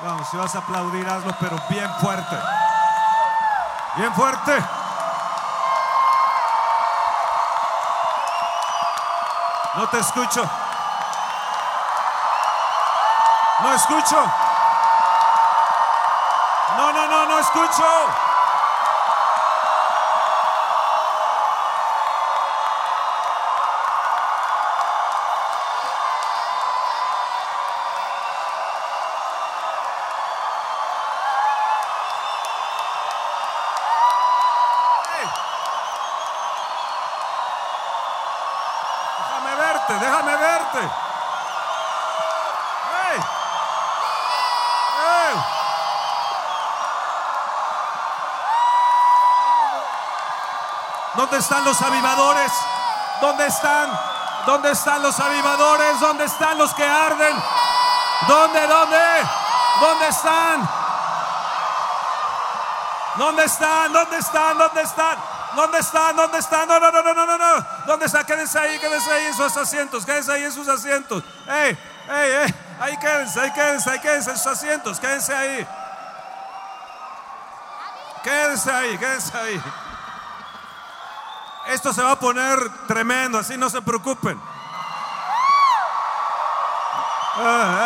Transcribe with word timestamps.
Vamos, 0.00 0.28
si 0.28 0.36
vas 0.36 0.54
a 0.54 0.58
aplaudir, 0.58 1.08
hazlo, 1.08 1.34
pero 1.40 1.58
bien 1.68 1.92
fuerte. 2.00 2.36
Bien 3.96 4.14
fuerte. 4.14 4.64
No 9.74 9.88
te 9.88 9.98
escucho. 9.98 10.48
No 13.60 13.74
escucho. 13.74 14.16
No, 16.76 16.92
no, 16.92 17.06
no, 17.08 17.26
no 17.26 17.38
escucho. 17.40 17.84
Están 51.48 51.64
los 51.64 51.80
avivadores? 51.80 52.52
¿Dónde 53.22 53.46
están? 53.46 53.88
¿Dónde 54.44 54.70
están 54.70 55.02
los 55.02 55.18
avivadores? 55.18 55.98
¿Dónde 55.98 56.24
están 56.26 56.58
los 56.58 56.74
que 56.74 56.84
arden? 56.84 57.34
¿Dónde? 58.28 58.66
¿Dónde? 58.66 58.98
¿Dónde 59.80 60.08
están? 60.08 60.68
¿Dónde 63.16 63.44
están? 63.44 63.92
¿Dónde 63.94 64.18
están? 64.18 64.58
¿Dónde 64.58 64.82
están? 64.82 65.18
¿Dónde 65.56 65.78
están? 65.78 66.16
¿Dónde 66.16 66.38
están? 66.38 66.68
No, 66.68 66.80
no, 66.80 66.90
no, 66.90 67.02
no, 67.02 67.14
no, 67.14 67.26
no, 67.26 67.38
no. 67.38 67.66
¿Dónde 67.86 68.04
están? 68.04 68.26
Quédense 68.26 68.58
ahí, 68.58 68.78
quédense 68.78 69.10
ahí 69.10 69.26
en 69.28 69.34
sus 69.34 69.56
asientos, 69.56 70.04
quédense 70.04 70.30
ahí 70.30 70.44
en 70.44 70.52
sus 70.52 70.68
asientos. 70.68 71.24
¡Ey! 71.48 71.78
¡Ey! 72.10 72.30
¡Ey! 72.44 72.54
Ahí 72.78 72.98
quédense, 72.98 73.40
ahí 73.40 73.50
quédense, 73.52 73.90
ahí 73.90 74.00
quédense 74.00 74.30
en 74.32 74.36
sus 74.36 74.46
asientos, 74.48 75.00
quédense 75.00 75.34
ahí. 75.34 75.66
Quédense 78.22 78.70
ahí, 78.70 78.98
quédense 78.98 79.38
ahí. 79.38 79.87
Esto 81.78 81.92
se 81.92 82.02
va 82.02 82.10
a 82.10 82.18
poner 82.18 82.58
tremendo, 82.88 83.38
así 83.38 83.56
no 83.56 83.70
se 83.70 83.80
preocupen. 83.80 84.36
Ah. 87.36 87.84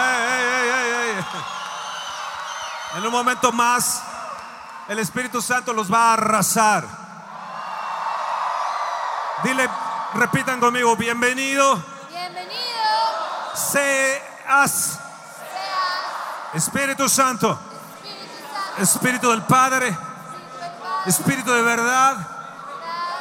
En 2.96 3.04
un 3.04 3.12
momento 3.12 3.52
más, 3.52 4.02
el 4.88 4.98
Espíritu 4.98 5.42
Santo 5.42 5.74
los 5.74 5.92
va 5.92 6.08
a 6.08 6.12
arrasar. 6.14 6.86
Dile, 9.44 9.68
repitan 10.14 10.58
conmigo, 10.58 10.96
bienvenido. 10.96 11.76
Bienvenido. 12.08 12.56
Seas 13.54 15.00
Espíritu 16.54 17.10
Santo, 17.10 17.58
Espíritu 18.78 19.30
del 19.30 19.42
Padre, 19.42 19.94
Espíritu 21.04 21.52
de 21.52 21.60
verdad, 21.60 22.31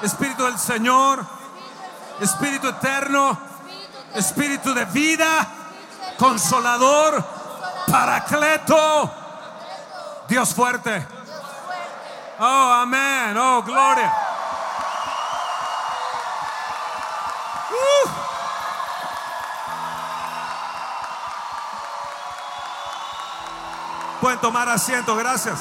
Espíritu 0.02 0.44
del 0.46 0.58
Señor, 0.58 1.26
Espíritu 2.20 2.68
eterno, 2.68 3.38
Espíritu 4.16 4.74
de 4.74 4.86
vida, 4.86 5.48
consolador, 6.18 7.24
paracleto, 7.90 9.12
Dios 10.28 10.54
fuerte. 10.54 10.92
Dios 10.92 11.06
fuerte. 11.66 12.38
Oh, 12.40 12.72
amén. 12.82 13.38
Oh, 13.38 13.62
gloria. 13.64 14.14
Uh. 17.72 18.10
Pueden 24.20 24.40
tomar 24.40 24.70
asiento, 24.70 25.16
gracias. 25.16 25.60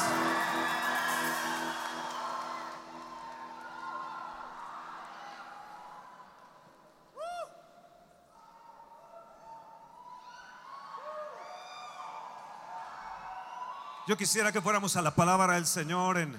Yo 14.11 14.17
quisiera 14.17 14.51
que 14.51 14.59
fuéramos 14.59 14.97
a 14.97 15.01
la 15.01 15.15
palabra 15.15 15.53
del 15.53 15.65
Señor 15.65 16.17
en, 16.17 16.37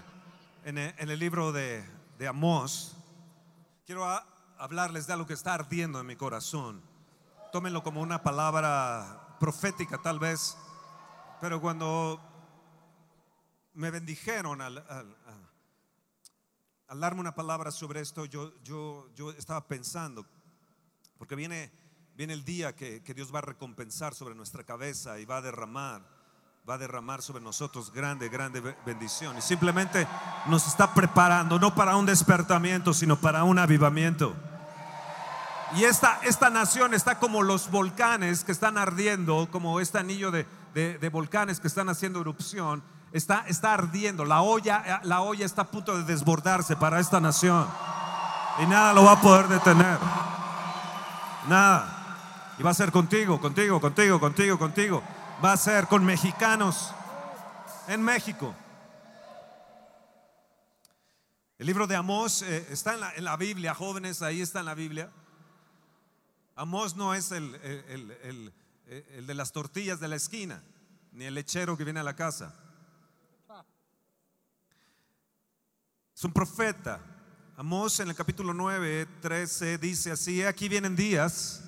en 0.66 0.76
el, 0.76 1.18
libro 1.18 1.52
de, 1.52 1.82
Amós. 2.28 2.94
Quiero 3.86 4.04
hablarles 4.58 5.06
de 5.06 5.14
algo 5.14 5.26
que 5.26 5.32
está 5.32 5.54
ardiendo 5.54 5.98
en 5.98 6.06
mi 6.06 6.14
corazón. 6.14 6.82
Tómenlo 7.50 7.82
como 7.82 8.02
una 8.02 8.22
palabra 8.22 9.38
profética 9.40 9.96
tal 9.96 10.18
vez, 10.18 10.54
pero 11.40 11.62
cuando 11.62 12.20
me 13.72 13.90
bendijeron 13.90 14.60
al, 14.60 14.84
darme 16.94 17.20
una 17.22 17.34
palabra 17.34 17.70
sobre 17.70 18.00
esto, 18.00 18.26
yo, 18.26 18.52
estaba 19.38 19.66
pensando, 19.66 20.26
porque 21.16 21.36
viene, 21.36 21.72
el 22.18 22.44
día 22.44 22.76
que 22.76 23.14
Dios 23.16 23.34
va 23.34 23.38
a 23.38 23.40
recompensar 23.40 24.14
sobre 24.14 24.34
nuestra 24.34 24.62
cabeza 24.62 25.18
y 25.18 25.24
va 25.24 25.38
a 25.38 25.40
derramar, 25.40 26.21
va 26.68 26.74
a 26.74 26.78
derramar 26.78 27.22
sobre 27.22 27.42
nosotros 27.42 27.92
grande, 27.92 28.28
grande 28.28 28.60
be- 28.60 28.76
bendición. 28.86 29.36
Y 29.36 29.42
simplemente 29.42 30.06
nos 30.46 30.68
está 30.68 30.94
preparando, 30.94 31.58
no 31.58 31.74
para 31.74 31.96
un 31.96 32.06
despertamiento, 32.06 32.94
sino 32.94 33.16
para 33.16 33.42
un 33.42 33.58
avivamiento. 33.58 34.32
Y 35.74 35.84
esta, 35.84 36.20
esta 36.22 36.50
nación 36.50 36.94
está 36.94 37.18
como 37.18 37.42
los 37.42 37.68
volcanes 37.70 38.44
que 38.44 38.52
están 38.52 38.78
ardiendo, 38.78 39.48
como 39.50 39.80
este 39.80 39.98
anillo 39.98 40.30
de, 40.30 40.46
de- 40.74 40.98
de 40.98 41.08
volcanes 41.08 41.58
que 41.58 41.66
están 41.66 41.88
haciendo 41.88 42.20
erupción. 42.20 42.82
Está, 43.12 43.44
está 43.48 43.74
ardiendo, 43.74 44.24
la 44.24 44.42
olla, 44.42 45.00
la 45.02 45.20
olla 45.20 45.44
está 45.44 45.62
a 45.62 45.70
punto 45.70 45.96
de 45.98 46.04
desbordarse 46.04 46.76
para 46.76 47.00
esta 47.00 47.20
nación. 47.20 47.66
Y 48.62 48.66
nada 48.66 48.92
lo 48.92 49.04
va 49.04 49.12
a 49.12 49.20
poder 49.20 49.48
detener. 49.48 49.98
Nada. 51.48 52.54
Y 52.56 52.62
va 52.62 52.70
a 52.70 52.74
ser 52.74 52.92
contigo, 52.92 53.40
contigo, 53.40 53.80
contigo, 53.80 54.20
contigo, 54.20 54.58
contigo. 54.58 55.02
Va 55.44 55.52
a 55.52 55.56
ser 55.56 55.86
con 55.88 56.04
mexicanos 56.04 56.92
en 57.88 58.02
México. 58.02 58.54
El 61.58 61.66
libro 61.66 61.86
de 61.86 61.96
Amós 61.96 62.42
eh, 62.42 62.66
está 62.70 62.94
en 63.16 63.24
la, 63.24 63.36
Biblia, 63.36 63.74
jóvenes, 63.74 64.22
ahí 64.22 64.40
está 64.40 64.60
en 64.60 64.66
la 64.66 64.74
Biblia. 64.74 65.10
Amós 66.54 66.96
no 66.96 67.14
es 67.14 67.32
el, 67.32 67.54
el- 67.56 68.52
de 69.26 69.34
las 69.34 69.52
tortillas 69.52 70.00
de 70.00 70.08
la 70.08 70.16
esquina, 70.16 70.62
ni 71.12 71.24
el 71.24 71.34
lechero 71.34 71.78
que 71.78 71.84
viene 71.84 72.00
a 72.00 72.02
la 72.02 72.14
casa. 72.14 72.54
Es 76.14 76.22
un 76.24 76.32
profeta. 76.32 77.00
Amós 77.56 77.98
en 78.00 78.08
el 78.10 78.14
capítulo 78.14 78.52
9, 78.52 79.06
13 79.22 79.78
dice 79.78 80.10
así, 80.12 80.42
"He 80.42 80.46
aquí 80.46 80.68
vienen 80.68 80.94
días, 80.94 81.62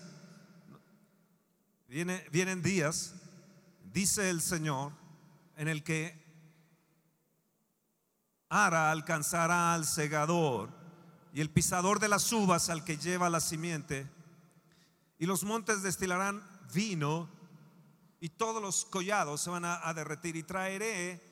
viene- 1.89 2.25
vienen 2.31 2.63
días, 2.63 3.15
dice 3.95 4.29
el 4.29 4.43
Señor, 4.43 4.93
en 5.57 5.69
el 5.69 5.85
que 5.85 6.21
Ara 8.49 8.91
alcanzará 8.91 9.73
al 9.73 9.87
segador 9.87 10.69
y 11.33 11.41
el 11.41 11.49
pisador 11.49 12.01
de 12.01 12.09
las 12.09 12.31
uvas 12.33 12.69
al 12.71 12.85
que 12.85 12.97
lleva 12.97 13.31
la 13.31 13.39
simiente, 13.39 14.11
y 15.17 15.27
los 15.27 15.45
montes 15.45 15.83
destilarán 15.83 16.43
vino 16.73 17.31
y 18.19 18.31
todos 18.31 18.61
los 18.61 18.85
collados 18.85 19.41
se 19.41 19.51
van 19.51 19.65
a, 19.65 19.89
a 19.89 19.95
derretir 19.95 20.35
y 20.35 20.43
traeré 20.43 21.23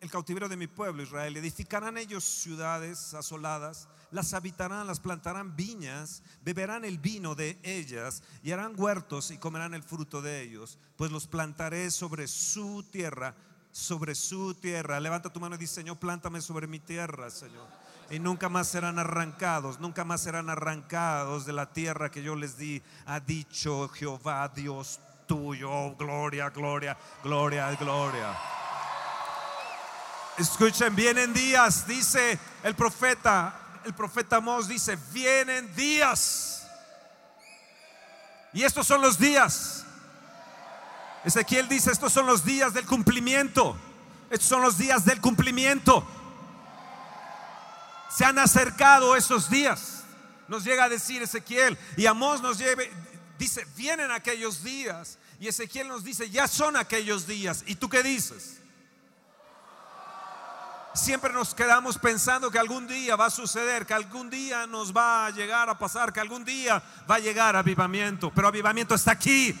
el 0.00 0.10
cautiverio 0.10 0.48
de 0.48 0.56
mi 0.56 0.66
pueblo 0.66 1.04
Israel. 1.04 1.36
Edificarán 1.36 1.96
ellos 1.96 2.24
ciudades 2.24 3.14
asoladas, 3.14 3.88
las 4.10 4.34
habitarán, 4.34 4.86
las 4.86 5.00
plantarán 5.00 5.56
viñas, 5.56 6.22
beberán 6.42 6.84
el 6.84 6.98
vino 6.98 7.34
de 7.34 7.58
ellas 7.62 8.22
y 8.42 8.52
harán 8.52 8.74
huertos 8.76 9.30
y 9.30 9.38
comerán 9.38 9.74
el 9.74 9.82
fruto 9.82 10.22
de 10.22 10.42
ellos, 10.42 10.78
pues 10.96 11.10
los 11.10 11.26
plantaré 11.26 11.90
sobre 11.90 12.26
su 12.26 12.82
tierra, 12.90 13.34
sobre 13.70 14.14
su 14.14 14.54
tierra. 14.54 15.00
Levanta 15.00 15.32
tu 15.32 15.40
mano 15.40 15.54
y 15.54 15.58
dice, 15.58 15.74
Señor, 15.74 15.98
plántame 15.98 16.40
sobre 16.40 16.66
mi 16.66 16.80
tierra, 16.80 17.30
Señor. 17.30 17.66
Y 18.10 18.18
nunca 18.18 18.48
más 18.48 18.66
serán 18.66 18.98
arrancados, 18.98 19.78
nunca 19.78 20.04
más 20.04 20.20
serán 20.20 20.50
arrancados 20.50 21.46
de 21.46 21.52
la 21.52 21.72
tierra 21.72 22.10
que 22.10 22.22
yo 22.22 22.34
les 22.34 22.58
di, 22.58 22.82
ha 23.06 23.20
dicho 23.20 23.88
Jehová 23.88 24.48
Dios 24.48 24.98
tuyo. 25.26 25.70
Oh, 25.70 25.94
gloria, 25.96 26.50
gloria, 26.50 26.96
gloria, 27.22 27.72
gloria. 27.76 28.36
Escuchen, 30.36 30.96
vienen 30.96 31.32
días, 31.32 31.86
dice 31.86 32.38
el 32.64 32.74
profeta, 32.74 33.69
el 33.84 33.94
profeta 33.94 34.36
Amós 34.36 34.68
dice, 34.68 34.96
vienen 35.12 35.74
días. 35.74 36.66
Y 38.52 38.64
estos 38.64 38.86
son 38.86 39.00
los 39.00 39.18
días. 39.18 39.84
Ezequiel 41.24 41.68
dice, 41.68 41.90
estos 41.90 42.12
son 42.12 42.26
los 42.26 42.44
días 42.44 42.72
del 42.72 42.86
cumplimiento. 42.86 43.76
Estos 44.30 44.48
son 44.48 44.62
los 44.62 44.78
días 44.78 45.04
del 45.04 45.20
cumplimiento. 45.20 46.06
Se 48.10 48.24
han 48.24 48.38
acercado 48.38 49.16
esos 49.16 49.50
días. 49.50 50.04
Nos 50.48 50.64
llega 50.64 50.84
a 50.84 50.88
decir 50.88 51.22
Ezequiel. 51.22 51.78
Y 51.96 52.06
Amós 52.06 52.40
nos 52.40 52.58
lleve, 52.58 52.90
dice, 53.38 53.66
vienen 53.76 54.10
aquellos 54.10 54.62
días. 54.64 55.18
Y 55.38 55.48
Ezequiel 55.48 55.88
nos 55.88 56.04
dice, 56.04 56.28
ya 56.30 56.48
son 56.48 56.76
aquellos 56.76 57.26
días. 57.26 57.62
¿Y 57.66 57.76
tú 57.76 57.88
qué 57.88 58.02
dices? 58.02 58.59
Siempre 60.92 61.32
nos 61.32 61.54
quedamos 61.54 61.98
pensando 61.98 62.50
que 62.50 62.58
algún 62.58 62.88
día 62.88 63.14
va 63.14 63.26
a 63.26 63.30
suceder, 63.30 63.86
que 63.86 63.94
algún 63.94 64.28
día 64.28 64.66
nos 64.66 64.94
va 64.94 65.26
a 65.26 65.30
llegar 65.30 65.70
a 65.70 65.78
pasar, 65.78 66.12
que 66.12 66.18
algún 66.18 66.44
día 66.44 66.82
va 67.08 67.16
a 67.16 67.18
llegar 67.20 67.54
avivamiento. 67.54 68.32
Pero 68.34 68.48
avivamiento 68.48 68.96
está 68.96 69.12
aquí. 69.12 69.56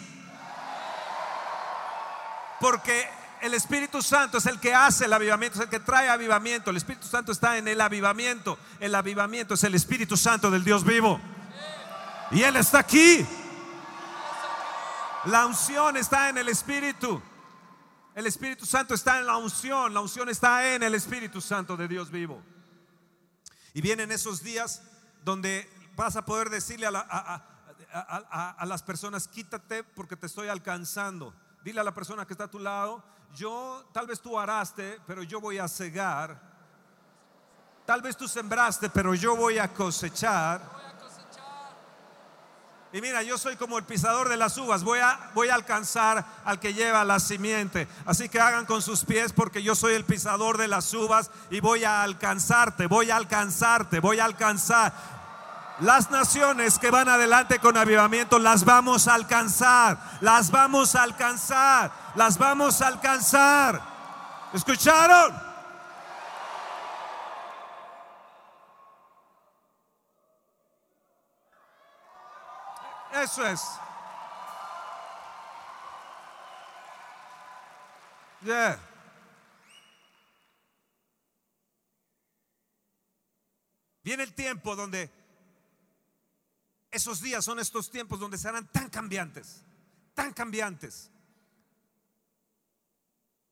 Porque 2.58 3.08
el 3.40 3.54
Espíritu 3.54 4.02
Santo 4.02 4.38
es 4.38 4.46
el 4.46 4.58
que 4.58 4.74
hace 4.74 5.04
el 5.04 5.12
avivamiento, 5.12 5.58
es 5.58 5.64
el 5.64 5.70
que 5.70 5.78
trae 5.78 6.08
avivamiento. 6.08 6.70
El 6.70 6.76
Espíritu 6.76 7.06
Santo 7.06 7.30
está 7.30 7.56
en 7.58 7.68
el 7.68 7.80
avivamiento. 7.80 8.58
El 8.80 8.94
avivamiento 8.96 9.54
es 9.54 9.62
el 9.62 9.76
Espíritu 9.76 10.16
Santo 10.16 10.50
del 10.50 10.64
Dios 10.64 10.84
vivo. 10.84 11.20
Y 12.32 12.42
Él 12.42 12.56
está 12.56 12.80
aquí. 12.80 13.24
La 15.26 15.46
unción 15.46 15.96
está 15.96 16.28
en 16.28 16.38
el 16.38 16.48
Espíritu. 16.48 17.22
El 18.14 18.26
Espíritu 18.26 18.66
Santo 18.66 18.94
está 18.94 19.18
en 19.18 19.26
la 19.26 19.36
unción. 19.36 19.94
La 19.94 20.00
unción 20.00 20.28
está 20.28 20.74
en 20.74 20.82
el 20.82 20.94
Espíritu 20.94 21.40
Santo 21.40 21.76
de 21.76 21.88
Dios 21.88 22.10
vivo. 22.10 22.42
Y 23.72 23.80
vienen 23.80 24.10
esos 24.10 24.42
días 24.42 24.82
donde 25.24 25.70
vas 25.96 26.16
a 26.16 26.24
poder 26.24 26.50
decirle 26.50 26.86
a, 26.86 26.90
la- 26.90 27.06
a- 27.08 27.34
a- 27.34 28.26
a- 28.30 28.50
a 28.50 28.66
las 28.66 28.82
personas, 28.82 29.28
quítate 29.28 29.84
porque 29.84 30.16
te 30.16 30.26
estoy 30.26 30.48
alcanzando. 30.48 31.34
Dile 31.62 31.80
a 31.80 31.84
la 31.84 31.94
persona 31.94 32.26
que 32.26 32.32
está 32.34 32.44
a 32.44 32.50
tu 32.50 32.58
lado, 32.58 33.02
yo, 33.34 33.88
tal 33.92 34.06
vez 34.06 34.20
tú 34.20 34.38
araste, 34.38 34.98
pero 35.06 35.22
yo 35.22 35.40
voy 35.40 35.58
a 35.58 35.68
cegar. 35.68 36.40
Tal 37.86 38.02
vez 38.02 38.16
tú 38.16 38.26
sembraste, 38.28 38.90
pero 38.90 39.14
yo 39.14 39.36
voy 39.36 39.58
a 39.58 39.72
cosechar. 39.72 40.60
Y 42.92 43.00
mira, 43.00 43.22
yo 43.22 43.38
soy 43.38 43.54
como 43.54 43.78
el 43.78 43.84
pisador 43.84 44.28
de 44.28 44.36
las 44.36 44.58
uvas, 44.58 44.82
voy 44.82 44.98
a, 44.98 45.30
voy 45.32 45.48
a 45.48 45.54
alcanzar 45.54 46.24
al 46.44 46.58
que 46.58 46.74
lleva 46.74 47.04
la 47.04 47.20
simiente. 47.20 47.86
Así 48.04 48.28
que 48.28 48.40
hagan 48.40 48.66
con 48.66 48.82
sus 48.82 49.04
pies 49.04 49.32
porque 49.32 49.62
yo 49.62 49.76
soy 49.76 49.94
el 49.94 50.04
pisador 50.04 50.58
de 50.58 50.66
las 50.66 50.92
uvas 50.92 51.30
y 51.50 51.60
voy 51.60 51.84
a 51.84 52.02
alcanzarte, 52.02 52.88
voy 52.88 53.12
a 53.12 53.16
alcanzarte, 53.16 54.00
voy 54.00 54.18
a 54.18 54.24
alcanzar. 54.24 54.92
Las 55.78 56.10
naciones 56.10 56.80
que 56.80 56.90
van 56.90 57.08
adelante 57.08 57.60
con 57.60 57.76
avivamiento 57.76 58.40
las 58.40 58.64
vamos 58.64 59.06
a 59.06 59.14
alcanzar, 59.14 59.96
las 60.20 60.50
vamos 60.50 60.96
a 60.96 61.04
alcanzar, 61.04 61.92
las 62.16 62.38
vamos 62.38 62.82
a 62.82 62.88
alcanzar. 62.88 63.80
¿Escucharon? 64.52 65.49
Eso 73.22 73.46
es. 73.46 73.60
Viene 84.02 84.22
el 84.22 84.34
tiempo 84.34 84.74
donde 84.74 85.10
esos 86.90 87.20
días 87.20 87.44
son 87.44 87.58
estos 87.58 87.90
tiempos 87.90 88.18
donde 88.18 88.38
serán 88.38 88.66
tan 88.72 88.88
cambiantes, 88.88 89.62
tan 90.14 90.32
cambiantes. 90.32 91.10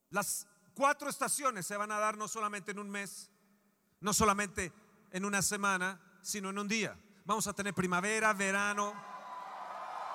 Las 0.09 0.47
cuatro 0.75 1.11
estaciones 1.11 1.67
se 1.67 1.77
van 1.77 1.93
a 1.93 1.99
dar 1.99 2.17
no 2.17 2.27
solamente 2.27 2.71
en 2.71 2.79
un 2.79 2.89
mes, 2.89 3.31
no 4.01 4.15
solamente 4.15 4.73
en 5.11 5.27
una 5.27 5.43
semana, 5.43 6.01
sino 6.23 6.49
en 6.49 6.59
un 6.59 6.69
día. 6.69 6.99
Vamos 7.27 7.47
a 7.47 7.53
tener 7.53 7.75
primavera, 7.75 8.33
verano, 8.33 8.95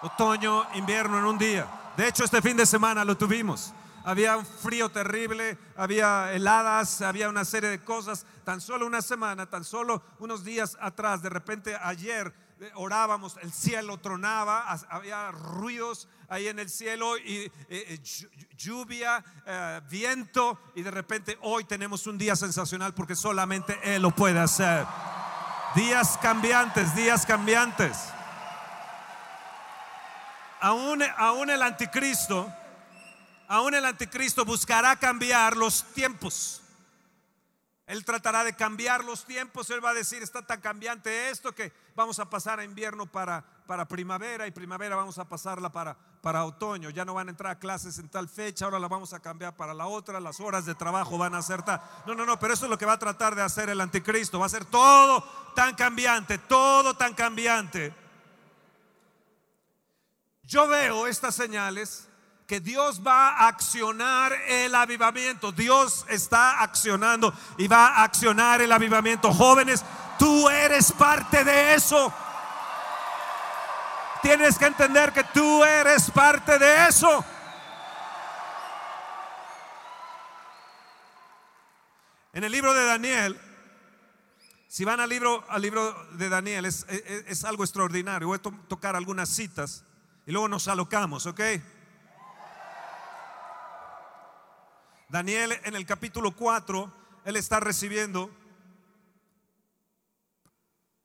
otoño, 0.04 0.66
invierno 0.76 1.18
en 1.18 1.26
un 1.26 1.38
día. 1.38 1.68
De 1.98 2.08
hecho, 2.08 2.24
este 2.24 2.42
fin 2.42 2.58
de 2.58 2.66
semana 2.66 3.04
lo 3.04 3.18
tuvimos. 3.18 3.74
Había 4.06 4.36
un 4.36 4.46
frío 4.46 4.90
terrible, 4.90 5.58
había 5.78 6.34
heladas, 6.34 7.02
había 7.02 7.30
una 7.30 7.46
serie 7.46 7.70
de 7.70 7.84
cosas. 7.84 8.26
Tan 8.44 8.60
solo 8.60 8.86
una 8.86 9.02
semana, 9.02 9.50
tan 9.50 9.64
solo 9.64 10.04
unos 10.20 10.44
días 10.44 10.78
atrás, 10.82 11.22
de 11.22 11.30
repente 11.30 11.78
ayer 11.82 12.34
eh, 12.60 12.70
orábamos, 12.76 13.38
el 13.42 13.54
cielo 13.54 13.98
tronaba, 14.00 14.70
había 14.90 15.32
ruidos 15.32 16.10
ahí 16.28 16.50
en 16.50 16.60
el 16.60 16.70
cielo 16.70 17.18
y 17.18 17.38
eh, 17.46 17.52
eh, 17.70 18.00
llu- 18.04 18.30
lluvia, 18.58 19.24
viento 19.90 20.60
y 20.76 20.82
de 20.82 20.92
repente 20.92 21.38
hoy 21.42 21.64
tenemos 21.64 22.06
un 22.06 22.18
día 22.18 22.36
sensacional 22.36 22.94
porque 22.94 23.16
solamente 23.16 23.80
Él 23.84 24.02
lo 24.02 24.12
puede 24.12 24.40
hacer. 24.40 24.86
Días 25.76 26.18
cambiantes, 26.22 26.94
días 26.94 27.26
cambiantes. 27.26 27.98
Aún, 30.66 31.50
el 31.50 31.62
anticristo, 31.62 32.50
aún 33.50 33.74
el 33.74 33.84
anticristo 33.84 34.46
buscará 34.46 34.96
cambiar 34.96 35.58
los 35.58 35.84
tiempos. 35.94 36.62
Él 37.86 38.06
tratará 38.06 38.46
de 38.46 38.54
cambiar 38.54 39.04
los 39.04 39.26
tiempos. 39.26 39.70
Él 39.72 39.84
va 39.84 39.90
a 39.90 39.94
decir, 39.94 40.24
está 40.24 40.42
tan 40.42 40.62
cambiante 40.62 41.30
esto 41.30 41.54
que 41.54 41.74
vamos 41.98 42.18
a 42.20 42.30
pasar 42.30 42.62
a 42.62 42.64
invierno 42.64 43.06
para, 43.06 43.44
para 43.68 43.90
primavera 43.90 44.48
y 44.48 44.52
primavera 44.52 44.96
vamos 44.96 45.18
a 45.20 45.28
pasarla 45.28 45.70
para, 45.70 45.98
para 46.22 46.46
otoño. 46.46 46.90
Ya 46.92 47.04
no 47.04 47.14
van 47.14 47.28
a 47.28 47.32
entrar 47.32 47.52
a 47.52 47.60
clases 47.60 48.00
en 48.00 48.08
tal 48.08 48.30
fecha, 48.30 48.64
ahora 48.64 48.80
la 48.80 48.88
vamos 48.88 49.12
a 49.12 49.20
cambiar 49.20 49.58
para 49.58 49.74
la 49.74 49.88
otra. 49.88 50.22
Las 50.22 50.40
horas 50.40 50.66
de 50.66 50.76
trabajo 50.76 51.18
van 51.18 51.36
a 51.36 51.42
ser 51.42 51.62
tal. 51.64 51.82
No, 52.08 52.16
no, 52.16 52.26
no, 52.26 52.40
pero 52.40 52.54
eso 52.54 52.68
es 52.68 52.70
lo 52.70 52.78
que 52.78 52.86
va 52.86 52.94
a 52.94 53.00
tratar 53.00 53.36
de 53.36 53.42
hacer 53.42 53.70
el 53.70 53.82
anticristo. 53.82 54.40
Va 54.40 54.46
a 54.46 54.50
ser 54.50 54.64
todo 54.64 55.26
tan 55.58 55.76
cambiante, 55.76 56.38
todo 56.38 56.96
tan 56.96 57.14
cambiante. 57.14 58.03
Yo 60.44 60.68
veo 60.68 61.08
estas 61.08 61.36
señales 61.36 62.08
que 62.48 62.60
Dios 62.60 63.02
va 63.06 63.30
a 63.30 63.48
accionar 63.48 64.34
el 64.48 64.76
avivamiento. 64.76 65.52
Dios 65.52 66.06
está 66.10 66.62
accionando 66.62 67.34
y 67.58 67.68
va 67.68 67.88
a 67.88 68.04
accionar 68.04 68.62
el 68.62 68.72
avivamiento. 68.72 69.34
Jóvenes, 69.34 69.84
tú 70.20 70.50
eres 70.50 70.92
parte 70.92 71.44
de 71.44 71.76
eso. 71.76 72.14
Tienes 74.22 74.58
que 74.58 74.66
entender 74.66 75.12
que 75.14 75.24
tú 75.26 75.64
eres 75.64 76.12
parte 76.12 76.60
de 76.60 76.88
eso. 76.88 77.26
En 82.34 82.44
el 82.44 82.52
libro 82.52 82.74
de 82.74 82.86
Daniel, 82.86 83.40
si 84.68 84.86
van 84.86 85.00
al 85.00 85.10
libro, 85.10 85.46
al 85.50 85.62
libro 85.62 85.94
de 86.14 86.30
Daniel, 86.30 86.66
es, 86.66 87.44
algo 87.44 87.64
extraordinario. 87.64 88.28
Voy 88.28 88.38
a 88.38 88.42
to- 88.42 88.54
tocar 88.68 88.96
algunas 88.96 89.30
citas 89.30 89.86
y 90.26 90.32
luego 90.32 90.48
nos 90.48 90.68
alocamos, 90.68 91.26
¿ok? 91.26 91.42
Daniel 95.10 95.60
en 95.64 95.76
el 95.76 95.86
capítulo 95.86 96.32
4, 96.36 96.92
él 97.26 97.36
está 97.36 97.60
recibiendo 97.60 98.32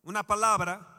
una 0.03 0.23
palabra 0.23 0.99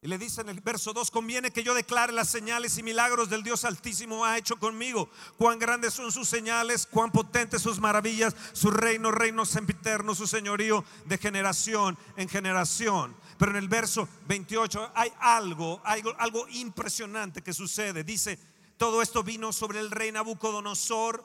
y 0.00 0.06
le 0.06 0.16
dice 0.16 0.42
en 0.42 0.48
el 0.48 0.60
verso 0.60 0.92
2, 0.92 1.10
conviene 1.10 1.50
que 1.50 1.64
yo 1.64 1.74
declare 1.74 2.12
las 2.12 2.28
señales 2.28 2.78
y 2.78 2.84
milagros 2.84 3.28
del 3.28 3.42
Dios 3.42 3.64
Altísimo 3.64 4.24
ha 4.24 4.38
hecho 4.38 4.56
conmigo. 4.56 5.10
Cuán 5.36 5.58
grandes 5.58 5.92
son 5.92 6.12
sus 6.12 6.28
señales, 6.28 6.86
cuán 6.86 7.10
potentes 7.10 7.62
sus 7.62 7.80
maravillas, 7.80 8.36
su 8.52 8.70
reino, 8.70 9.10
reino 9.10 9.44
sempiterno, 9.44 10.14
su 10.14 10.28
señorío 10.28 10.84
de 11.06 11.18
generación 11.18 11.98
en 12.16 12.28
generación. 12.28 13.16
Pero 13.38 13.52
en 13.52 13.58
el 13.58 13.68
verso 13.68 14.08
28 14.26 14.92
hay 14.94 15.12
algo, 15.20 15.80
algo, 15.84 16.12
algo 16.18 16.48
impresionante 16.48 17.42
que 17.42 17.52
sucede. 17.52 18.02
Dice, 18.02 18.38
todo 18.76 19.00
esto 19.00 19.22
vino 19.22 19.52
sobre 19.52 19.78
el 19.78 19.90
rey 19.90 20.10
Nabucodonosor. 20.10 21.24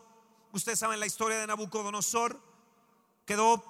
Ustedes 0.51 0.77
saben 0.79 0.99
la 0.99 1.07
historia 1.07 1.39
de 1.39 1.47
Nabucodonosor. 1.47 2.39
Quedó 3.25 3.63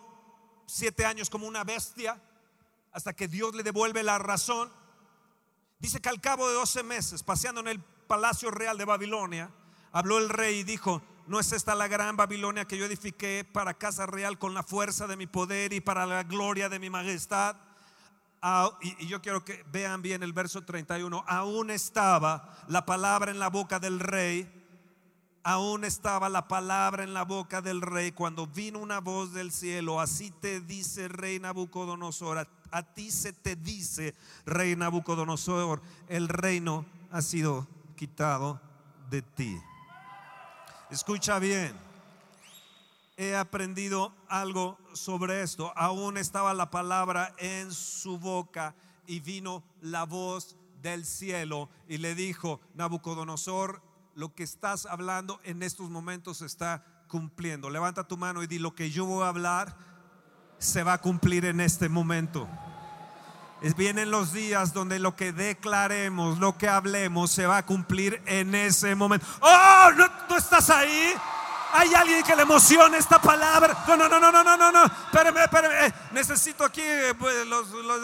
siete 0.68 1.06
años 1.06 1.30
como 1.30 1.48
una 1.48 1.64
bestia 1.64 2.22
hasta 2.92 3.14
que 3.14 3.30
Dios 3.30 3.56
le 3.56 3.64
devuelve 3.64 4.04
la 4.04 4.20
razón. 4.20 4.72
Dice 5.80 6.02
que 6.02 6.10
al 6.10 6.22
cabo 6.22 6.48
de 6.48 6.54
12 6.54 6.84
meses, 6.84 7.24
paseando 7.24 7.62
en 7.62 7.68
el 7.70 7.80
palacio 7.80 8.52
real 8.52 8.78
de 8.78 8.86
Babilonia, 8.86 9.52
habló 9.94 10.18
el 10.18 10.30
rey 10.30 10.60
y 10.60 10.64
dijo, 10.64 11.02
¿no 11.28 11.40
es 11.40 11.52
esta 11.54 11.76
la 11.76 11.88
gran 11.88 12.18
Babilonia 12.18 12.66
que 12.66 12.78
yo 12.78 12.86
edifiqué 12.86 13.48
para 13.50 13.74
casa 13.74 14.06
real 14.06 14.38
con 14.38 14.54
la 14.54 14.64
fuerza 14.64 15.08
de 15.08 15.16
mi 15.16 15.28
poder 15.28 15.72
y 15.72 15.82
para 15.82 16.06
la 16.06 16.24
gloria 16.24 16.68
de 16.68 16.80
mi 16.80 16.90
majestad? 16.90 17.56
Y, 18.82 19.08
yo 19.08 19.22
quiero 19.22 19.46
que 19.46 19.64
vean 19.72 20.02
bien 20.02 20.22
el 20.22 20.34
verso 20.34 20.62
31. 20.64 21.24
Aún 21.28 21.70
estaba 21.70 22.58
la 22.68 22.86
palabra 22.86 23.32
en 23.32 23.40
la 23.40 23.50
boca 23.50 23.80
del 23.80 24.00
rey. 24.00 24.52
Aún 25.44 25.84
estaba 25.84 26.30
la 26.30 26.48
palabra 26.48 27.04
en 27.04 27.14
la 27.14 27.24
boca 27.24 27.62
del 27.62 27.82
rey 27.82 28.12
cuando 28.12 28.48
vino 28.48 28.80
una 28.80 29.00
voz 29.00 29.34
del 29.34 29.52
cielo. 29.52 30.02
Así 30.02 30.32
te 30.32 30.60
dice 30.60 31.08
rey 31.08 31.40
Nabucodonosor. 31.40 32.48
A 32.72 32.84
ti 32.84 33.12
se 33.12 33.32
te 33.32 33.56
dice 33.56 34.14
rey 34.46 34.76
Nabucodonosor. 34.76 35.82
El 36.10 36.28
reino 36.28 36.86
ha 37.12 37.22
sido 37.22 37.68
quitado 37.96 38.60
de 39.10 39.22
ti. 39.22 39.58
Escucha 40.90 41.40
bien. 41.40 41.93
He 43.16 43.36
aprendido 43.36 44.16
algo 44.28 44.78
sobre 44.94 45.44
esto. 45.44 45.72
Aún 45.76 46.18
estaba 46.18 46.54
la 46.54 46.72
palabra 46.72 47.36
en 47.38 47.72
su 47.72 48.18
boca 48.18 48.76
y 49.06 49.20
vino 49.20 49.64
la 49.82 50.04
voz 50.06 50.56
del 50.82 51.06
cielo 51.06 51.70
y 51.88 52.00
le 52.00 52.16
dijo, 52.16 52.60
Nabucodonosor, 52.74 53.82
lo 54.16 54.34
que 54.34 54.44
estás 54.44 54.86
hablando 54.88 55.40
en 55.44 55.62
estos 55.62 55.90
momentos 55.90 56.42
está 56.42 56.84
cumpliendo. 57.08 57.70
Levanta 57.70 58.08
tu 58.08 58.18
mano 58.18 58.42
y 58.42 58.48
di 58.48 58.58
lo 58.58 58.74
que 58.74 58.90
yo 58.90 59.06
voy 59.06 59.24
a 59.24 59.30
hablar 59.30 59.78
se 60.58 60.82
va 60.82 60.94
a 60.94 60.98
cumplir 61.02 61.46
en 61.46 61.60
este 61.60 61.90
momento. 61.90 62.48
Vienen 63.78 64.12
los 64.12 64.34
días 64.34 64.74
donde 64.74 65.00
lo 65.00 65.16
que 65.16 65.32
declaremos, 65.32 66.40
lo 66.40 66.58
que 66.58 66.68
hablemos, 66.68 67.32
se 67.32 67.46
va 67.46 67.58
a 67.58 67.66
cumplir 67.66 68.22
en 68.26 68.56
ese 68.56 68.96
momento. 68.96 69.26
¡Oh! 69.40 69.90
¿No, 69.96 70.08
no 70.30 70.38
estás 70.38 70.70
ahí? 70.70 71.14
¿Hay 71.76 71.94
alguien 71.96 72.24
que 72.24 72.36
le 72.36 72.44
emocione 72.44 72.98
esta 72.98 73.20
palabra? 73.20 73.84
No, 73.88 73.98
no, 73.98 74.08
no, 74.08 74.20
no, 74.20 74.32
no, 74.32 74.44
no, 74.44 74.56
no, 74.58 74.72
no. 74.72 74.86
Espérame, 74.86 75.38
espérame. 75.38 75.86
eh, 75.88 75.94
necesito 76.12 76.64
aquí 76.64 76.82
eh, 76.82 77.16
pues, 77.18 77.46
los, 77.48 77.70
los 77.70 78.04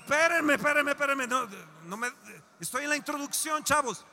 Espérenme, 0.00 0.54
espérenme, 0.54 0.90
espérenme. 0.90 1.26
No, 1.28 1.46
no 1.84 1.96
me, 1.96 2.12
estoy 2.60 2.84
en 2.84 2.90
la 2.90 2.96
introducción, 2.96 3.62
chavos. 3.62 4.04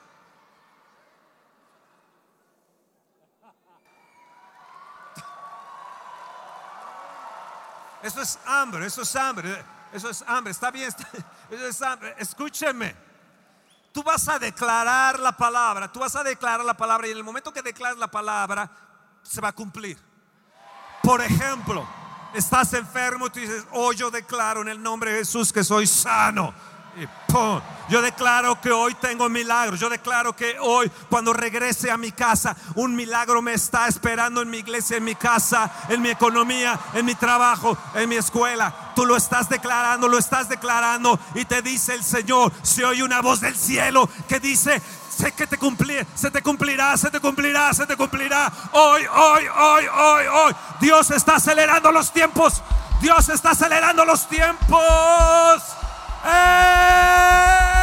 Eso 8.04 8.22
es 8.22 8.40
hambre, 8.46 8.86
eso 8.88 9.02
es 9.04 9.16
hambre, 9.16 9.64
eso 9.94 10.10
es 10.10 10.24
hambre, 10.28 10.52
está 10.52 10.72
bien, 10.72 10.88
está- 10.88 11.08
eso 11.50 11.68
es 11.68 11.82
hambre. 11.82 12.16
Escúcheme, 12.18 12.96
tú 13.92 14.02
vas 14.02 14.28
a 14.28 14.40
declarar 14.40 15.20
la 15.20 15.32
palabra, 15.34 15.92
tú 15.92 16.00
vas 16.00 16.16
a 16.16 16.24
declarar 16.24 16.66
la 16.66 16.74
palabra 16.76 17.08
y 17.08 17.12
en 17.12 17.18
el 17.18 17.24
momento 17.24 17.54
que 17.54 17.62
declaras 17.62 17.98
la 17.98 18.08
palabra 18.10 18.70
se 19.24 19.42
va 19.42 19.50
a 19.50 19.54
cumplir. 19.54 19.98
Por 21.04 21.22
ejemplo, 21.22 21.88
estás 22.34 22.74
enfermo 22.74 23.28
y 23.28 23.30
tú 23.32 23.40
dices, 23.40 23.66
oh, 23.72 23.92
yo 23.94 24.12
declaro 24.12 24.62
en 24.62 24.70
el 24.70 24.82
nombre 24.82 25.12
de 25.12 25.20
Jesús 25.20 25.52
que 25.52 25.64
soy 25.64 25.88
sano. 25.88 26.54
Y. 26.98 27.08
Yo 27.90 28.02
declaro 28.02 28.60
que 28.60 28.72
hoy 28.72 28.94
tengo 28.96 29.28
milagros. 29.30 29.80
Yo 29.80 29.90
declaro 29.90 30.36
que 30.36 30.58
hoy, 30.60 30.90
cuando 31.10 31.34
regrese 31.34 31.92
a 31.92 31.98
mi 31.98 32.12
casa, 32.12 32.56
un 32.76 32.96
milagro 32.96 33.42
me 33.42 33.54
está 33.54 33.88
esperando 33.88 34.42
en 34.42 34.50
mi 34.50 34.60
iglesia, 34.60 34.98
en 34.98 35.04
mi 35.04 35.16
casa, 35.16 35.72
en 35.90 36.02
mi 36.02 36.10
economía, 36.10 36.80
en 36.94 37.06
mi 37.06 37.16
trabajo, 37.16 37.78
en 37.96 38.10
mi 38.10 38.16
escuela. 38.16 38.94
Tú 38.96 39.06
lo 39.06 39.16
estás 39.16 39.50
declarando, 39.50 40.08
lo 40.08 40.18
estás 40.18 40.48
declarando. 40.50 41.20
Y 41.36 41.46
te 41.46 41.62
dice 41.62 41.96
el 41.96 42.04
Señor: 42.04 42.52
Se 42.62 42.86
oye 42.86 43.04
una 43.04 43.22
voz 43.22 43.42
del 43.42 43.58
cielo 43.58 44.10
que 44.28 44.40
dice: 44.40 44.82
Sé 45.22 45.32
que 45.34 45.46
te 45.46 45.56
cumplirá, 45.56 46.04
se 46.16 46.32
te 46.32 46.42
cumplirá, 46.42 46.98
se 46.98 47.12
te 47.12 47.20
cumplirá, 47.20 47.72
se 47.76 47.86
te 47.86 47.96
cumplirá. 47.96 48.52
Hoy, 48.72 49.06
hoy, 49.06 49.44
hoy, 49.56 49.86
hoy, 49.86 50.26
hoy. 50.26 50.56
Dios 50.80 51.12
está 51.12 51.36
acelerando 51.36 51.92
los 51.92 52.12
tiempos. 52.12 52.64
Dios 53.02 53.30
está 53.30 53.52
acelerando 53.52 54.04
los 54.04 54.28
tiempos. 54.28 55.62
¡Eh! 56.26 57.81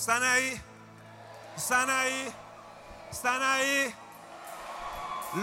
¿Están 0.00 0.22
ahí? 0.22 0.58
¿Están 1.54 1.90
ahí? 1.90 2.34
¿Están 3.10 3.42
ahí? 3.42 3.94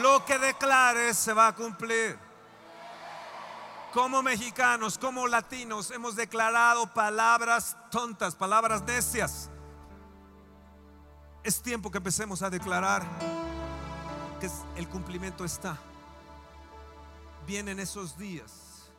Lo 0.02 0.26
que 0.26 0.40
declares 0.40 1.16
se 1.16 1.32
va 1.32 1.50
a 1.50 1.54
cumplir. 1.54 2.18
Como 3.94 4.24
mexicanos, 4.24 4.98
como 4.98 5.28
latinos, 5.28 5.92
hemos 5.92 6.16
declarado 6.16 6.92
palabras 6.92 7.78
tontas, 7.92 8.34
palabras 8.34 8.82
necias. 8.82 9.52
Es 11.44 11.62
tiempo 11.62 11.92
que 11.92 12.00
empecemos 12.00 12.42
a 12.42 12.50
declarar 12.50 13.06
que 14.40 14.50
el 14.76 14.90
cumplimiento 14.90 15.46
está. 15.46 15.78
Vienen 17.46 17.80
esos 17.80 18.18
días, 18.18 18.90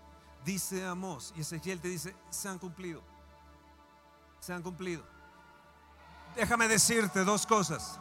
dice 0.44 0.86
Amós, 0.86 1.34
y 1.36 1.40
Ezequiel 1.40 1.80
te 1.80 1.88
dice, 1.88 2.14
se 2.30 2.48
han 2.48 2.60
cumplido. 2.60 3.02
Se 4.38 4.52
han 4.52 4.62
cumplido. 4.62 5.17
Déjame 6.36 6.68
decirte 6.68 7.24
dos 7.24 7.46
cosas. 7.46 7.98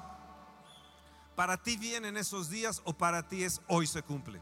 ¿Para 1.35 1.57
ti 1.57 1.77
vienen 1.77 2.17
esos 2.17 2.49
días 2.49 2.81
o 2.83 2.93
para 2.93 3.27
ti 3.27 3.43
es 3.43 3.61
hoy 3.67 3.85
se 3.85 4.01
cumple? 4.01 4.41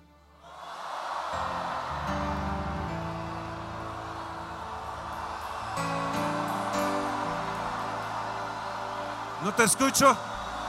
No 9.44 9.54
te 9.54 9.64
escucho. 9.66 10.18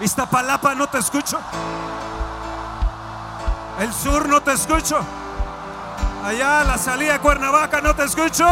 Iztapalapa 0.00 0.74
no 0.74 0.86
te 0.88 0.98
escucho. 0.98 1.38
El 3.78 3.92
sur 3.92 4.28
no 4.28 4.42
te 4.42 4.52
escucho. 4.52 4.98
Allá 6.22 6.64
la 6.64 6.76
salida 6.76 7.20
Cuernavaca 7.20 7.80
no 7.80 7.94
te 7.94 8.04
escucho. 8.04 8.44